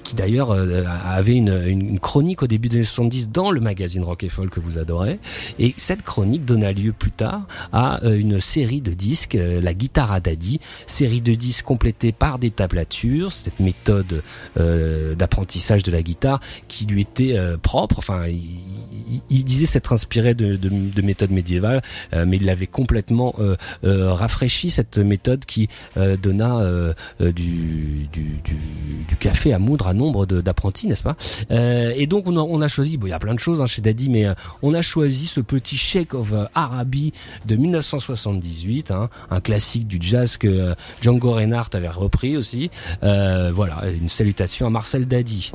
qui 0.03 0.15
d'ailleurs 0.15 0.51
avait 0.51 1.35
une, 1.35 1.99
chronique 1.99 2.43
au 2.43 2.47
début 2.47 2.69
des 2.69 2.77
années 2.77 2.85
70 2.85 3.29
dans 3.29 3.51
le 3.51 3.61
magazine 3.61 4.03
Rock 4.03 4.23
et 4.23 4.29
Folk 4.29 4.49
que 4.49 4.59
vous 4.59 4.77
adorez. 4.77 5.19
Et 5.59 5.73
cette 5.77 6.01
chronique 6.01 6.45
donna 6.45 6.71
lieu 6.71 6.91
plus 6.91 7.11
tard 7.11 7.47
à 7.71 7.99
une 8.03 8.39
série 8.39 8.81
de 8.81 8.93
disques, 8.93 9.37
la 9.37 9.73
guitare 9.73 10.11
à 10.11 10.19
Daddy, 10.19 10.59
série 10.87 11.21
de 11.21 11.35
disques 11.35 11.65
complétée 11.65 12.11
par 12.11 12.39
des 12.39 12.51
tablatures, 12.51 13.31
cette 13.31 13.59
méthode 13.59 14.23
d'apprentissage 14.55 15.83
de 15.83 15.91
la 15.91 16.01
guitare 16.01 16.39
qui 16.67 16.85
lui 16.85 17.01
était 17.01 17.37
propre. 17.61 17.99
Enfin, 17.99 18.25
il, 19.29 19.43
disait 19.43 19.65
s'être 19.65 19.93
inspiré 19.93 20.33
de, 20.33 20.55
de, 20.55 20.69
de 20.69 21.01
méthodes 21.01 21.31
médiévales, 21.31 21.81
euh, 22.13 22.25
mais 22.27 22.37
il 22.37 22.45
l'avait 22.45 22.67
complètement 22.67 23.33
euh, 23.39 23.55
euh, 23.83 24.13
rafraîchi 24.13 24.69
cette 24.69 24.97
méthode 24.97 25.45
qui 25.45 25.69
donna 26.21 26.63
du, 27.19 28.09
café 29.19 29.53
à 29.53 29.59
moudre 29.59 29.87
à 29.87 29.93
nombre 29.93 30.25
d'apprentis, 30.25 30.87
n'est-ce 30.87 31.03
pas? 31.03 31.15
Et 31.49 32.07
donc 32.07 32.27
on 32.27 32.61
a, 32.61 32.67
choisi, 32.67 32.97
bon 32.97 33.07
il 33.07 33.11
y 33.11 33.13
a 33.13 33.19
plein 33.19 33.33
de 33.33 33.39
choses 33.39 33.61
hein, 33.61 33.65
chez 33.65 33.81
Daddy, 33.81 34.09
mais 34.09 34.25
on 34.61 34.73
a 34.73 34.81
choisi 34.81 35.27
ce 35.27 35.41
petit 35.41 35.77
Shake 35.77 36.13
of 36.13 36.33
Arabi 36.55 37.13
de 37.45 37.55
1978, 37.55 38.91
hein, 38.91 39.09
un 39.29 39.41
classique 39.41 39.87
du 39.87 39.99
jazz 40.01 40.37
que 40.37 40.75
Django 41.01 41.33
Reinhardt 41.33 41.69
avait 41.73 41.89
repris 41.89 42.37
aussi. 42.37 42.69
Voilà, 43.01 43.83
une 43.89 44.09
salutation 44.09 44.65
à 44.67 44.69
Marcel 44.69 45.07
Daddy. 45.07 45.51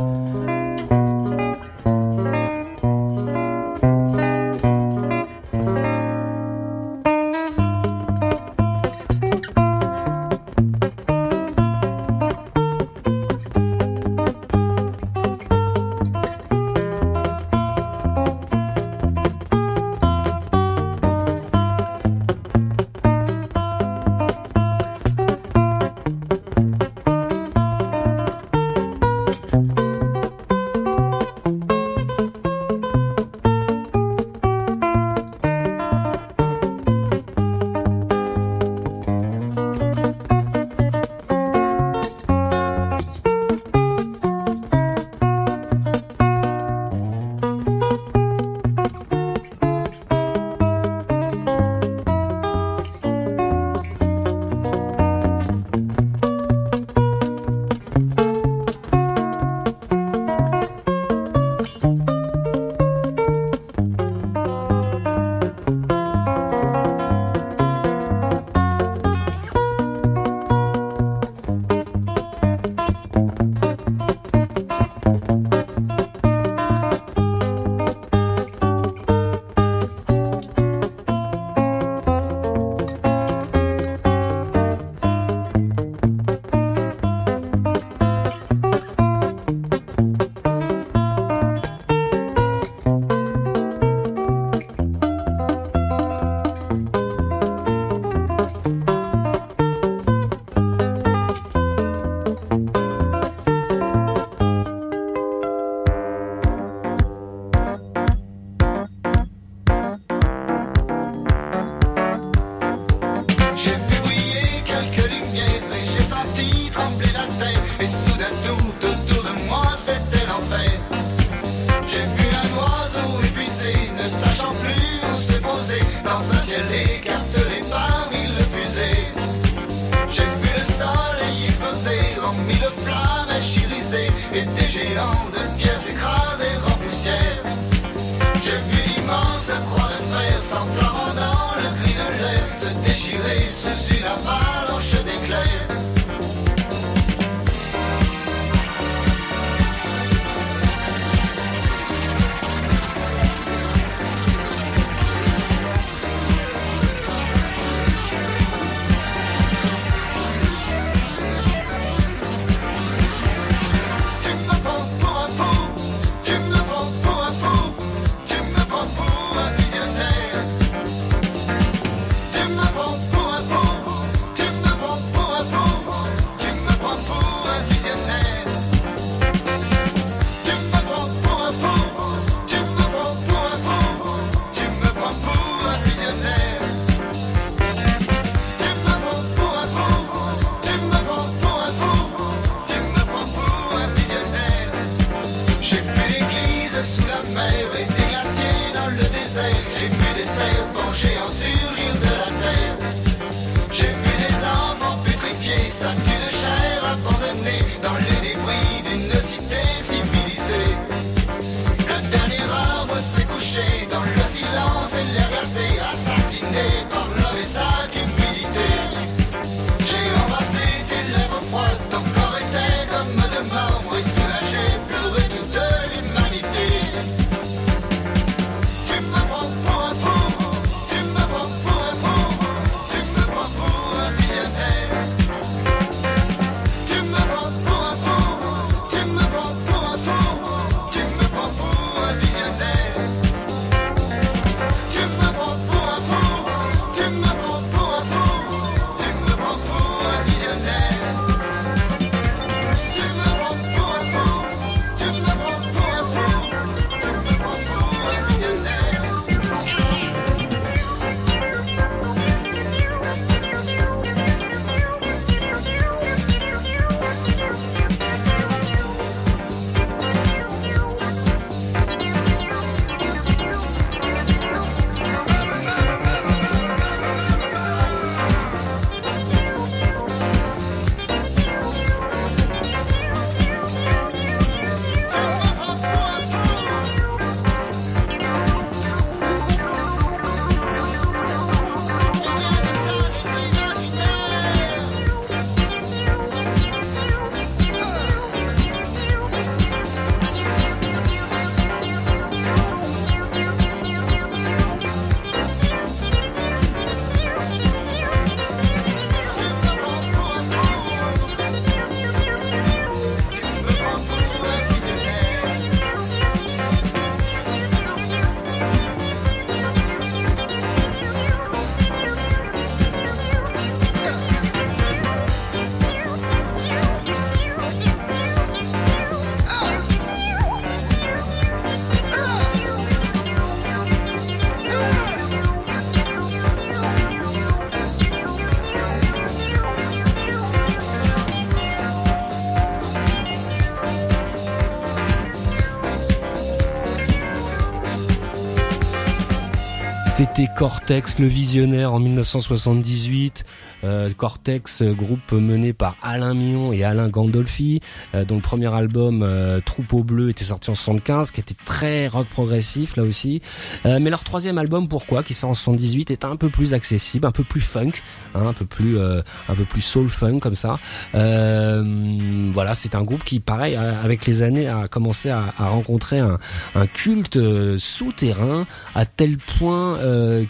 C'était 350.36 350.52
Cortex, 350.54 351.18
le 351.18 351.28
visionnaire 351.28 351.94
en 351.94 351.98
1978. 351.98 353.46
Euh, 353.84 354.10
Cortex, 354.16 354.82
euh, 354.82 354.92
groupe 354.92 355.32
mené 355.32 355.72
par 355.72 355.96
Alain 356.02 356.34
Mion 356.34 356.72
et 356.72 356.84
Alain 356.84 357.08
Gandolfi, 357.08 357.80
euh, 358.14 358.24
dont 358.24 358.36
le 358.36 358.40
premier 358.40 358.72
album 358.72 359.26
Troupeau 359.64 360.02
Bleu 360.02 360.30
était 360.30 360.44
sorti 360.44 360.70
en 360.70 360.74
75, 360.74 361.30
qui 361.30 361.40
était 361.40 361.54
très 361.64 362.08
rock 362.08 362.26
progressif 362.28 362.96
là 362.96 363.02
aussi. 363.02 363.42
Mais 363.84 364.10
leur 364.10 364.24
troisième 364.24 364.58
album, 364.58 364.88
Pourquoi, 364.88 365.22
qui 365.22 365.34
sort 365.34 365.50
en 365.50 365.54
78, 365.54 366.10
est 366.10 366.24
un 366.24 366.36
peu 366.36 366.48
plus 366.48 366.74
accessible, 366.74 367.26
un 367.26 367.32
peu 367.32 367.44
plus 367.44 367.60
funk, 367.60 367.92
hein, 368.34 368.46
un 368.46 368.52
peu 368.52 368.64
plus, 368.64 368.98
un 369.00 369.54
peu 369.54 369.64
plus 369.64 369.80
soul 369.80 370.08
funk 370.08 370.40
comme 370.40 370.54
ça. 370.54 370.76
Voilà, 371.12 372.74
c'est 372.74 372.94
un 372.94 373.02
groupe 373.02 373.24
qui, 373.24 373.40
pareil, 373.40 373.76
avec 373.76 374.26
les 374.26 374.42
années, 374.42 374.68
a 374.68 374.88
commencé 374.88 375.30
à, 375.30 375.54
à 375.58 375.68
rencontrer 375.68 376.18
un, 376.20 376.38
un 376.74 376.86
culte 376.86 377.38
souterrain 377.78 378.66
à 378.94 379.06
tel 379.06 379.36
point 379.38 379.98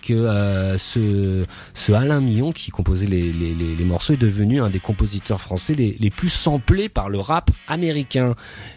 que 0.02 0.76
ce, 0.78 1.44
ce 1.74 1.92
Alain 1.92 2.20
Millon 2.20 2.52
qui 2.52 2.70
composait 2.70 3.06
les, 3.06 3.15
les, 3.20 3.84
morceaux 3.84 4.14
est 4.14 4.18
devenu 4.18 4.60
un 4.60 4.70
des 4.70 4.80
compositeurs 4.80 5.40
français 5.40 5.74
les 5.74 6.10
plus 6.10 6.28
samplés 6.28 6.88
par 6.88 7.08
le 7.08 7.18
rap 7.18 7.50
américain. 7.68 8.34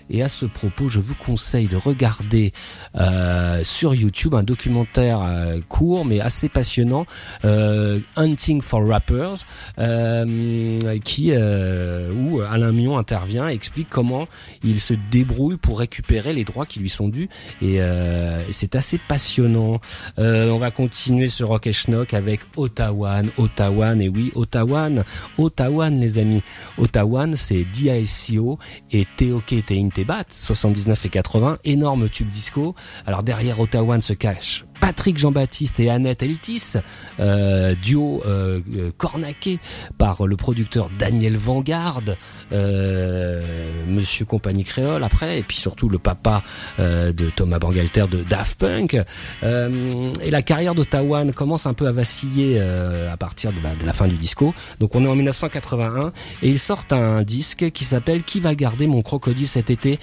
Et 0.10 0.24
à 0.24 0.30
ce 0.30 0.46
propos, 0.46 0.90
je 0.90 1.00
vous 1.00 1.14
conseille 1.16 1.68
de 1.68 1.76
regarder 1.76 2.52
euh, 2.96 3.64
sur 3.64 3.94
YouTube 3.94 4.34
un 4.34 4.44
documentaire 4.44 5.22
euh, 5.22 5.60
court 5.70 6.06
mais 6.06 6.20
assez 6.20 6.50
passionnant, 6.50 7.06
euh, 7.46 8.00
Hunting 8.16 8.62
for 8.62 8.86
Rappers, 8.88 9.46
euh, 9.78 10.80
qui 11.04 11.32
euh, 11.32 12.12
où 12.14 12.42
Alain 12.42 12.72
Millon 12.72 12.98
intervient 12.98 13.50
et 13.50 13.54
explique 13.54 13.90
comment 13.90 14.28
il 14.64 14.82
se 14.82 14.94
débrouille 15.12 15.58
pour 15.58 15.80
récupérer 15.80 16.34
les 16.34 16.44
droits 16.44 16.66
qui 16.66 16.80
lui 16.80 16.90
sont 16.90 17.08
dus 17.08 17.30
et, 17.62 17.82
euh, 17.82 18.42
c'est 18.52 18.76
assez 18.76 18.98
passionnant. 18.98 19.80
On 20.18 20.58
va 20.58 20.72
continuer 20.72 21.28
ce 21.28 21.44
Rock 21.44 21.68
et 21.68 21.72
Schnock 21.72 22.14
avec 22.14 22.42
Ottawan, 22.58 23.30
Ottawan 23.38 24.02
et 24.02 24.10
oui 24.10 24.32
Ottawan, 24.36 25.04
Ottawan 25.38 26.00
les 26.00 26.18
amis. 26.18 26.42
Ottawan 26.78 27.36
c'est 27.36 27.64
DISCO 27.64 28.60
et 28.92 29.06
Teoke 29.18 29.64
Tebat 30.00 30.24
79 30.30 31.08
et 31.08 31.10
80, 31.10 31.58
énorme 31.66 32.08
tube 32.08 32.30
disco. 32.30 32.74
Alors 33.06 33.22
derrière 33.22 33.60
Ottawan 33.60 34.02
se 34.02 34.14
cache 34.14 34.64
Patrick 34.80 35.18
Jean-Baptiste 35.18 35.80
et 35.80 35.90
Annette 35.90 36.24
Eltis, 36.24 36.74
euh, 37.20 37.76
duo 37.76 38.24
euh, 38.26 38.62
euh, 38.76 38.92
cornaqué 38.98 39.60
par 39.98 40.26
le 40.26 40.36
producteur 40.36 40.90
Daniel 40.98 41.38
Vanguard, 41.38 42.02
euh, 42.52 43.42
Monsieur 43.88 44.26
Compagnie 44.26 44.64
Créole 44.64 45.04
après, 45.04 45.40
et 45.40 45.44
puis 45.44 45.58
surtout 45.58 45.90
le 45.90 46.00
papa 46.00 46.44
euh, 46.80 47.12
de 47.12 47.30
Thomas 47.30 47.60
Bangalter 47.60 48.06
de 48.10 48.24
Daft 48.24 48.60
Punk. 48.60 48.98
Euh, 49.44 50.14
et 50.22 50.32
la 50.32 50.42
carrière 50.42 50.76
d'Ottawa 50.76 51.24
commence 51.36 51.66
un 51.66 51.74
peu 51.74 51.88
à 51.88 51.92
vaciller 51.92 52.60
à 52.60 53.18
partir 53.18 53.52
de, 53.52 53.58
de 53.80 53.86
la 53.86 53.94
fin 53.94 54.08
du 54.08 54.18
disco. 54.18 54.54
Donc 54.80 54.96
on 54.96 55.04
est 55.04 55.08
en 55.08 55.16
1981 55.16 56.12
et 56.42 56.50
ils 56.50 56.60
sortent 56.60 56.94
un 56.94 57.24
disque 57.24 57.72
qui 57.72 57.86
s'appelle 57.86 58.24
Qui 58.24 58.40
va 58.40 58.56
garder 58.56 58.88
mon 58.88 59.02
crocodile 59.02 59.48
cet 59.48 59.70
été? 59.70 60.00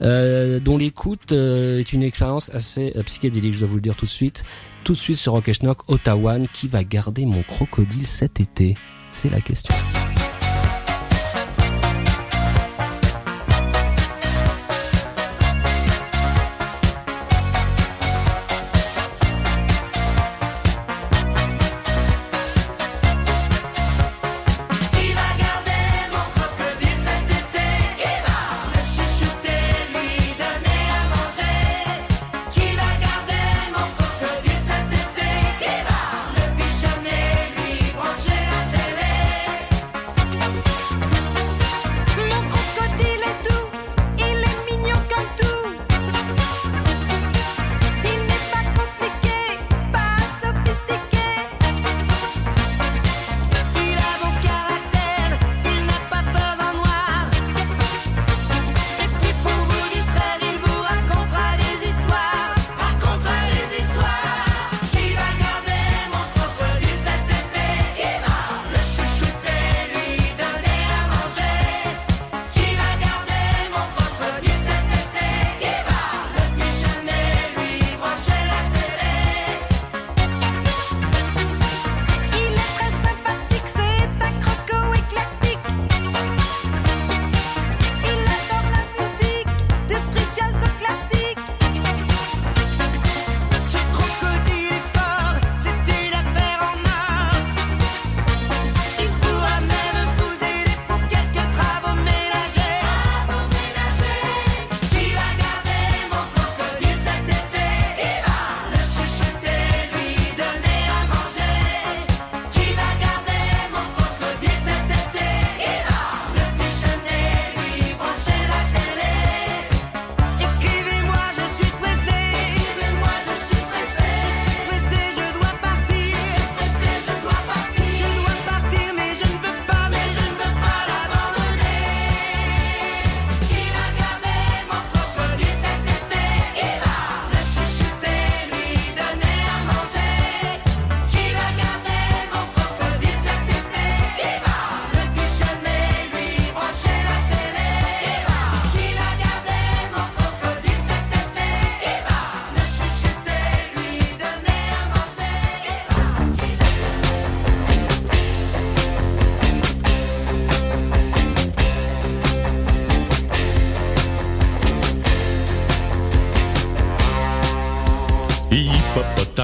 Dont 0.00 0.76
l'écoute 0.76 1.32
euh, 1.32 1.78
est 1.78 1.92
une 1.92 2.02
expérience 2.02 2.50
assez 2.54 2.92
euh, 2.96 3.02
psychédélique, 3.02 3.54
je 3.54 3.60
dois 3.60 3.68
vous 3.68 3.76
le 3.76 3.80
dire 3.80 3.96
tout 3.96 4.06
de 4.06 4.10
suite. 4.10 4.44
Tout 4.82 4.92
de 4.92 4.98
suite 4.98 5.16
sur 5.16 5.32
Rock 5.32 5.50
Schnock, 5.52 5.88
Ottawa, 5.88 6.38
qui 6.52 6.68
va 6.68 6.84
garder 6.84 7.24
mon 7.26 7.42
crocodile 7.42 8.06
cet 8.06 8.40
été? 8.40 8.74
C'est 9.10 9.30
la 9.30 9.40
question. 9.40 9.74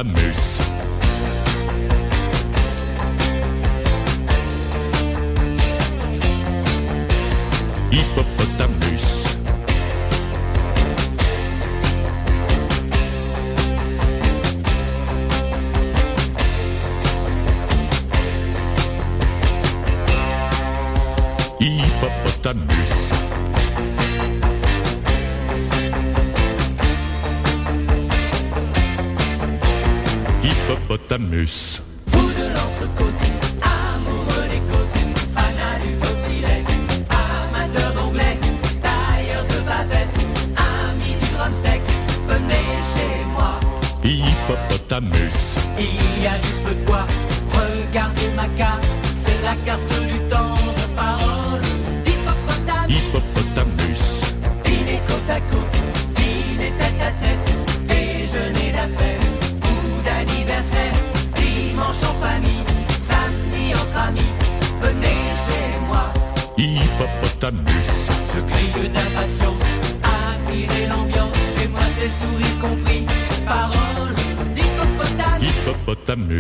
Hippopotamus. 0.02 0.29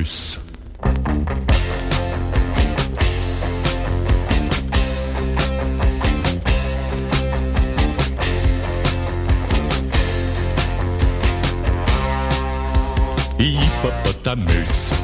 Hippopotamus. 0.00 0.38
Hippopotamus. 13.38 14.99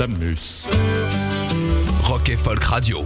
Hippopotamus. 0.00 0.66
Rock 2.04 2.30
et 2.30 2.36
Folk 2.36 2.64
Radio. 2.64 3.04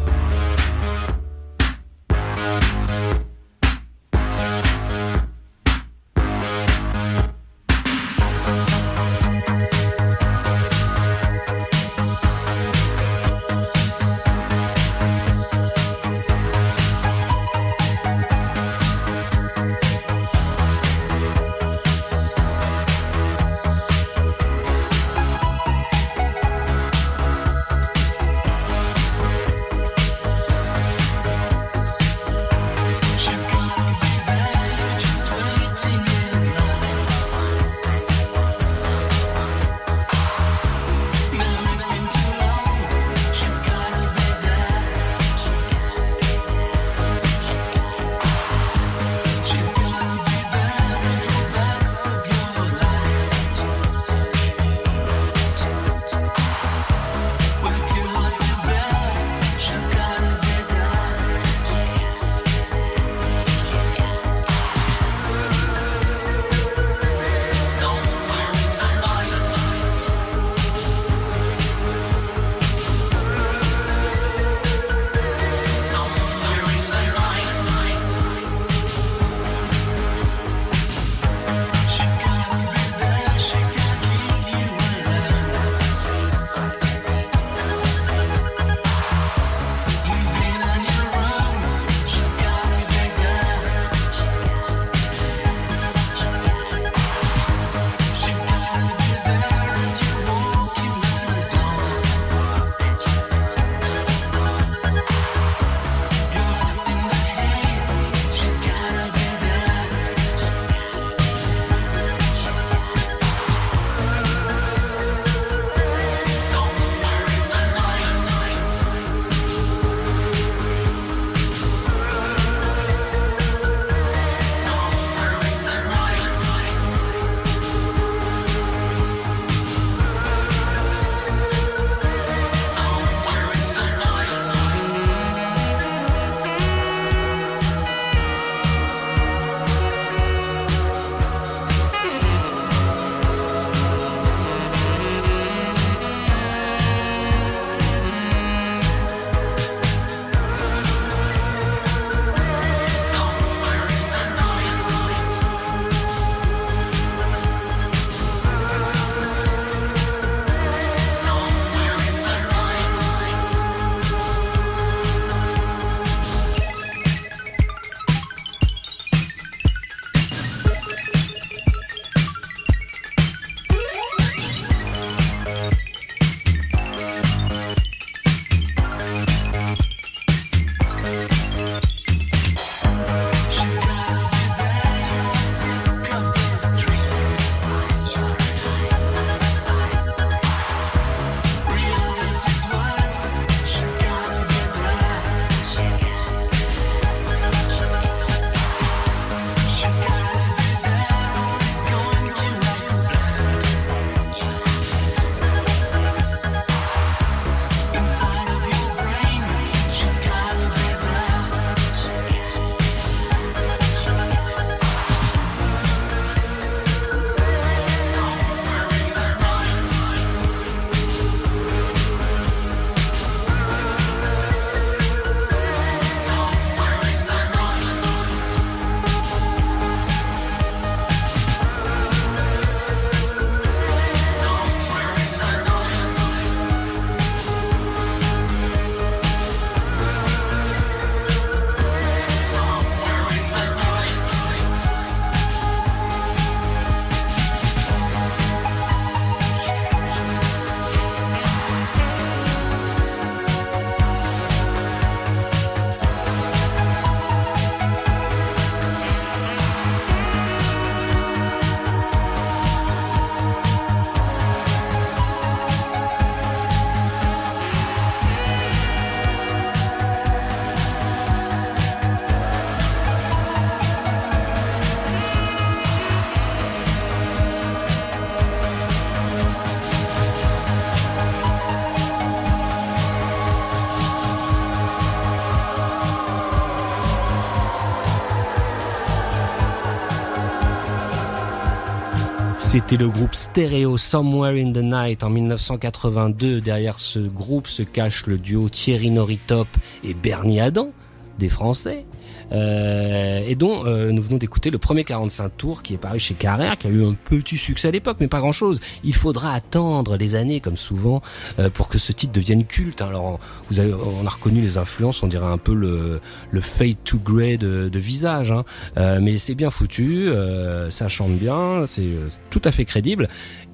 C'était 292.75 292.97
le 292.97 293.09
groupe 293.09 293.37
Stereo 293.37 293.97
Somewhere 293.97 294.61
in 294.61 294.73
the 294.73 294.83
Night 294.83 295.23
en 295.23 295.31
1982. 295.31 296.61
Derrière 296.61 296.99
ce 296.99 297.21
groupe 297.21 297.69
se 297.69 297.85
cache 297.85 298.27
le 298.27 298.37
duo 298.37 298.69
Thierry 298.69 299.13
Noritop 299.13 299.69
et 300.03 300.13
Bernie 300.13 300.59
Adam, 300.59 300.91
des 301.39 301.49
Français. 301.49 302.05
Euh, 302.53 303.43
et 303.47 303.55
dont 303.55 303.85
euh, 303.87 304.11
nous 304.13 304.23
venons 304.23 304.37
d'écouter 304.37 304.71
le 304.71 304.79
premier 304.79 305.05
45 305.05 305.57
tours 305.57 305.83
qui 305.83 305.95
est 305.95 305.99
paru 305.99 306.19
chez 306.19 306.35
Carrère, 306.35 306.77
qui 306.79 306.87
a 306.87 306.91
eu 306.91 307.05
un 307.05 307.15
petit 307.15 307.57
succès 307.57 307.89
à 307.89 307.91
l'époque, 307.91 308.19
mais 308.21 308.29
pas 308.29 308.41
grand-chose. 308.41 308.81
Il 309.03 309.15
faudra 309.15 309.53
attendre 309.53 310.17
des 310.17 310.35
années, 310.35 310.61
comme 310.61 310.77
souvent, 310.77 311.23
euh, 311.59 311.71
pour 311.71 311.89
que 311.89 311.99
ce 311.99 312.13
titre 312.13 312.33
devienne 312.33 312.65
culte. 312.65 313.01
Alors, 313.01 313.25
on- 313.25 313.39
vous 313.71 313.81
avez, 313.81 313.93
on 313.95 314.27
a 314.27 314.31
reconnu 314.31 314.61
les 314.61 314.79
influences, 314.79 315.23
on 315.23 315.27
dirait 315.27 315.47
un 315.47 315.59
peu 315.59 315.75
le, 315.75 316.21
le 316.51 316.61
fade 316.61 316.97
to 317.05 317.19
grey 317.19 317.57
de, 317.57 317.89
de 317.89 317.99
visage, 317.99 318.53
hein. 318.53 318.65
Euh, 318.97 319.19
mais 319.21 319.39
c'est 319.39 319.55
bien 319.55 319.71
foutu, 319.71 320.29
euh, 320.29 320.91
ça 320.91 321.09
chante 321.09 321.39
bien, 321.39 321.85
c'est 321.87 322.09
tout 322.51 322.63
à 322.65 322.71
fait 322.71 322.85
crédible. 322.85 323.29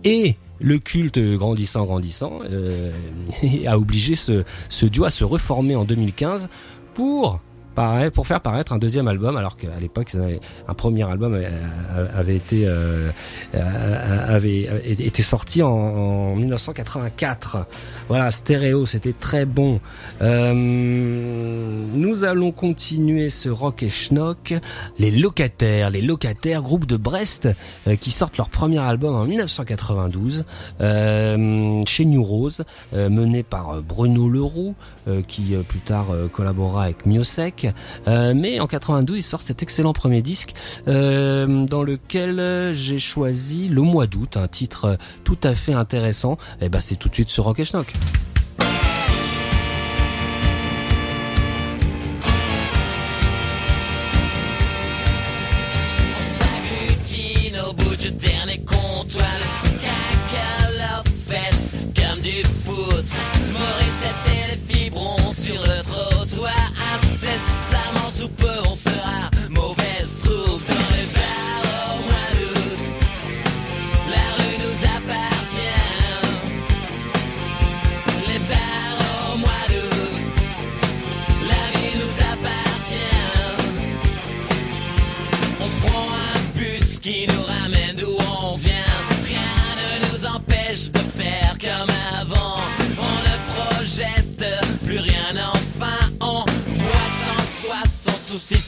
Et 0.05 0.37
le 0.61 0.79
culte 0.79 1.19
grandissant, 1.19 1.85
grandissant, 1.85 2.41
euh, 2.45 2.93
a 3.67 3.79
obligé 3.79 4.15
ce, 4.15 4.45
ce 4.69 4.87
duo 4.87 5.05
à 5.05 5.11
se 5.11 5.25
reformer 5.25 5.75
en 5.77 5.85
2015 5.85 6.49
pour 6.95 7.41
pour 8.13 8.27
faire 8.27 8.41
paraître 8.41 8.73
un 8.73 8.79
deuxième 8.79 9.09
album, 9.09 9.37
alors 9.37 9.57
qu'à 9.57 9.79
l'époque, 9.81 10.13
un 10.69 10.75
premier 10.75 11.09
album 11.09 11.35
avait, 11.35 11.49
avait 12.15 12.37
été 12.37 12.67
euh, 12.67 13.11
euh, 13.55 15.21
sorti 15.23 15.63
en, 15.63 15.71
en 15.71 16.37
1984. 16.37 17.67
Voilà, 18.09 18.31
stéréo, 18.31 18.87
c'était 18.87 19.13
très 19.13 19.45
bon. 19.45 19.81
Euh, 20.23 20.53
nous 21.95 22.25
allons 22.25 22.53
continuer 22.53 23.31
ce 23.31 23.49
rock 23.49 23.83
et 23.83 23.91
schnock. 23.91 24.55
Les 24.99 25.11
locataires, 25.11 25.91
les 25.91 26.03
locataires, 26.03 26.63
groupe 26.63 26.87
de 26.87 26.97
Brest, 26.97 27.49
euh, 27.87 27.97
qui 27.97 28.11
sortent 28.11 28.37
leur 28.37 28.51
premier 28.51 28.79
album 28.79 29.15
en 29.15 29.25
1992 29.25 30.45
euh, 30.81 31.83
chez 31.87 32.05
New 32.05 32.23
Rose, 32.23 32.65
euh, 32.95 33.09
mené 33.09 33.43
par 33.43 33.71
euh, 33.71 33.81
Bruno 33.81 34.29
Leroux, 34.29 34.75
euh, 35.00 35.00
qui 35.27 35.55
euh, 35.55 35.63
plus 35.63 35.81
tard 35.81 36.11
euh, 36.11 36.29
collabora 36.29 36.85
avec 36.85 37.07
Miosek. 37.07 37.69
Euh, 38.09 38.33
mais 38.35 38.61
en 38.61 38.67
92, 38.67 39.19
il 39.19 39.23
sort 39.23 39.43
cet 39.43 39.63
excellent 39.63 39.93
premier 39.93 40.23
disque 40.23 40.55
euh, 40.89 41.67
dans 41.67 41.83
lequel 41.83 42.39
euh, 42.39 42.73
j'ai 42.73 42.99
choisi 42.99 43.69
Le 43.69 43.83
mois 43.83 44.07
d'août, 44.07 44.37
un 44.37 44.49
titre 44.49 44.85
euh, 44.85 44.97
tout 45.25 45.39
à 45.43 45.55
fait 45.55 45.75
intéressant. 45.75 46.39
Et 46.61 46.69
ben 46.69 46.81
c'est 46.81 46.97
tout 46.97 47.09
de 47.09 47.15
suite 47.15 47.29
ce 47.29 47.41
Rock 47.41 47.61
et 47.61 47.65
Schnock. 47.65 47.93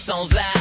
Sans 0.05 0.35
argent. 0.37 0.52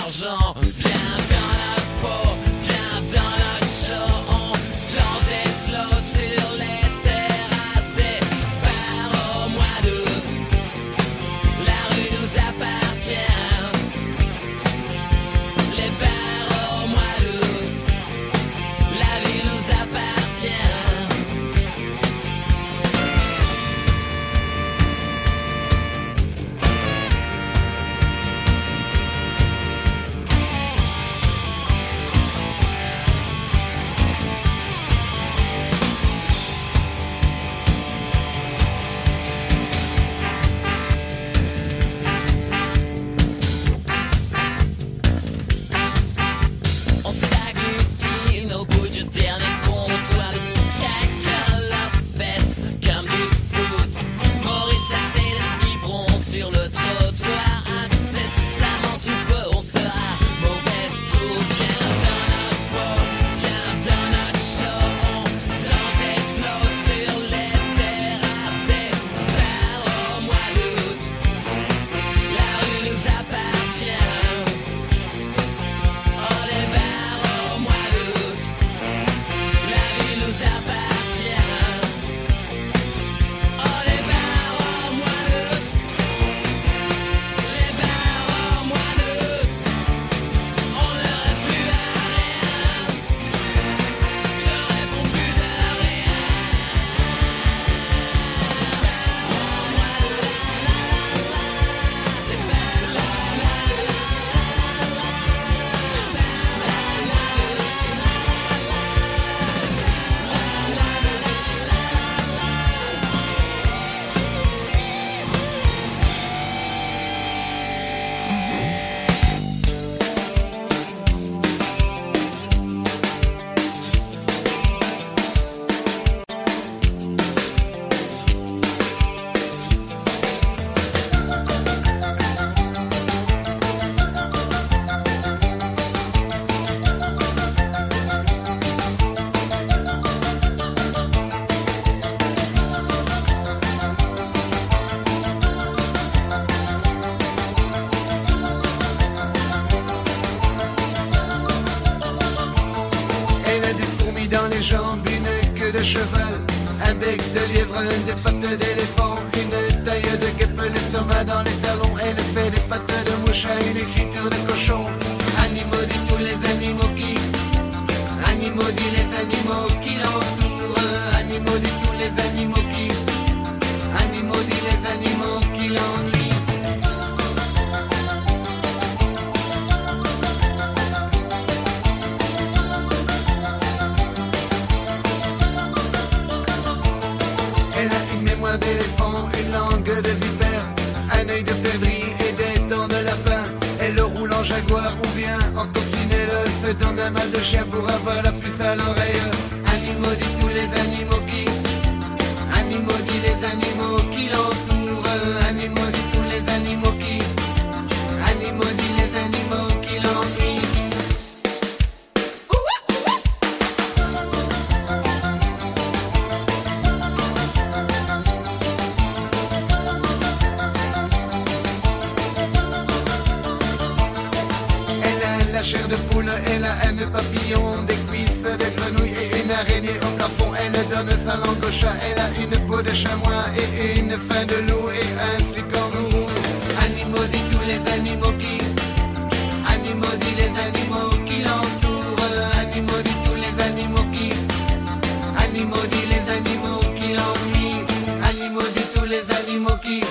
Animaux 245.53 245.85
dit 245.91 246.05
les 246.07 246.25
animaux 246.31 246.79
qui 246.95 247.13
l'ennuient. 247.13 247.83
Animaux 248.23 248.69
dit 248.73 248.87
tous 248.95 249.05
les 249.05 249.23
animaux 249.39 249.77
qui, 249.83 250.01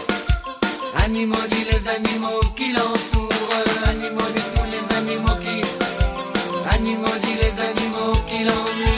animaux 1.03 1.47
dit 1.51 1.65
les 1.71 1.89
animaux 1.89 2.41
qui 2.57 2.73
l'entourent. 2.73 3.29
Animaux 3.89 4.31
dit 4.35 4.49
tous 4.55 4.69
les 4.75 4.85
animaux 4.97 5.39
qui, 5.45 5.57
animaux 6.77 7.19
dit 7.23 7.37
les 7.41 7.55
animaux 7.71 8.15
qui 8.31 8.45
l'ennuient. 8.45 8.91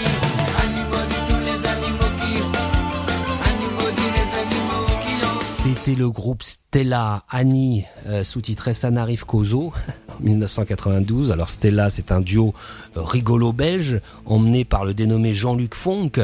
C'était 5.49 5.95
le 5.95 6.11
groupe 6.11 6.43
Stella 6.43 7.25
Annie, 7.31 7.85
euh, 8.09 8.25
sous-titré 8.25 8.73
Sanarif 8.73 9.23
Kozo, 9.25 9.73
en 10.02 10.02
1992. 10.23 11.33
Alors 11.33 11.51
Stella, 11.51 11.89
c'est 11.89 12.13
un 12.13 12.21
duo 12.21 12.55
euh, 12.97 13.03
rigolo 13.03 13.53
belge, 13.53 14.01
emmené 14.27 14.65
par 14.65 14.85
le 14.85 14.95
dénommé 14.95 15.35
Jean-Luc 15.35 15.75
Fonck. 15.75 16.21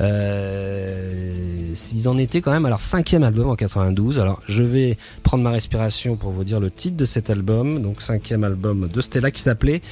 Euh, 0.00 1.74
ils 1.92 2.08
en 2.08 2.18
étaient 2.18 2.40
quand 2.40 2.52
même 2.52 2.66
à 2.66 2.68
leur 2.68 2.80
cinquième 2.80 3.22
album 3.22 3.48
en 3.48 3.56
92. 3.56 4.20
Alors 4.20 4.40
je 4.48 4.62
vais 4.62 4.96
prendre 5.22 5.44
ma 5.44 5.50
respiration 5.50 6.16
pour 6.16 6.30
vous 6.30 6.44
dire 6.44 6.60
le 6.60 6.70
titre 6.70 6.96
de 6.96 7.04
cet 7.04 7.30
album. 7.30 7.80
Donc 7.80 8.00
cinquième 8.02 8.44
album 8.44 8.88
de 8.88 9.00
Stella 9.00 9.30
qui 9.30 9.42
s'appelait 9.42 9.82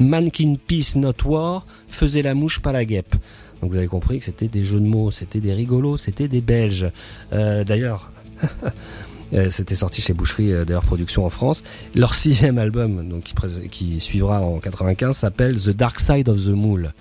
Mannequin 0.00 0.54
Peace 0.66 0.96
Not 0.96 1.24
War, 1.24 1.66
faisait 1.88 2.22
la 2.22 2.34
mouche 2.34 2.60
pas 2.60 2.72
la 2.72 2.84
guêpe. 2.84 3.14
Donc 3.60 3.70
vous 3.70 3.76
avez 3.76 3.86
compris 3.86 4.18
que 4.18 4.24
c'était 4.24 4.48
des 4.48 4.64
jeux 4.64 4.80
de 4.80 4.86
mots, 4.86 5.10
c'était 5.12 5.40
des 5.40 5.54
rigolos, 5.54 5.96
c'était 5.96 6.26
des 6.26 6.40
Belges. 6.40 6.88
Euh, 7.32 7.62
D'ailleurs, 7.62 8.10
c'était 9.50 9.74
sorti 9.74 10.02
chez 10.02 10.12
Boucherie 10.12 10.52
euh, 10.52 10.64
d'ailleurs 10.64 10.82
production 10.82 11.24
en 11.24 11.30
France. 11.30 11.62
Leur 11.94 12.14
sixième 12.14 12.58
album, 12.58 13.08
donc 13.08 13.24
qui, 13.70 14.00
suivra 14.00 14.40
en 14.40 14.58
95, 14.58 15.16
s'appelle 15.16 15.60
The 15.60 15.70
Dark 15.70 16.00
Side 16.00 16.28
of 16.28 16.44
the 16.44 16.48
Moule. 16.48 16.92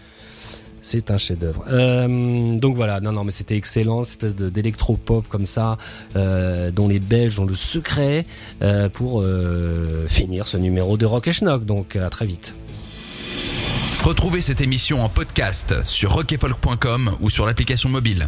C'est 0.81 1.11
un 1.11 1.17
chef-d'œuvre. 1.17 1.63
Euh, 1.69 2.57
donc 2.57 2.75
voilà, 2.75 2.99
non, 2.99 3.11
non, 3.11 3.23
mais 3.23 3.31
c'était 3.31 3.55
excellent, 3.55 4.03
cette 4.03 4.23
espèce 4.23 4.35
de 4.35 4.49
d'électro-pop 4.49 5.27
comme 5.27 5.45
ça, 5.45 5.77
euh, 6.15 6.71
dont 6.71 6.87
les 6.87 6.99
Belges 6.99 7.39
ont 7.39 7.45
le 7.45 7.53
secret 7.53 8.25
euh, 8.63 8.89
pour 8.89 9.21
euh, 9.21 10.07
finir 10.07 10.47
ce 10.47 10.57
numéro 10.57 10.97
de 10.97 11.05
Rock 11.05 11.27
et 11.27 11.31
Schnock. 11.31 11.65
Donc 11.65 11.95
à 11.95 12.09
très 12.09 12.25
vite. 12.25 12.55
Retrouvez 14.03 14.41
cette 14.41 14.61
émission 14.61 15.03
en 15.03 15.09
podcast 15.09 15.75
sur 15.85 16.13
rockefolk.com 16.13 17.17
ou 17.21 17.29
sur 17.29 17.45
l'application 17.45 17.89
mobile. 17.89 18.25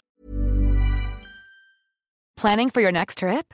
Planning 2.39 2.69
for 2.69 2.81
your 2.81 2.91
next 2.91 3.17
trip? 3.17 3.53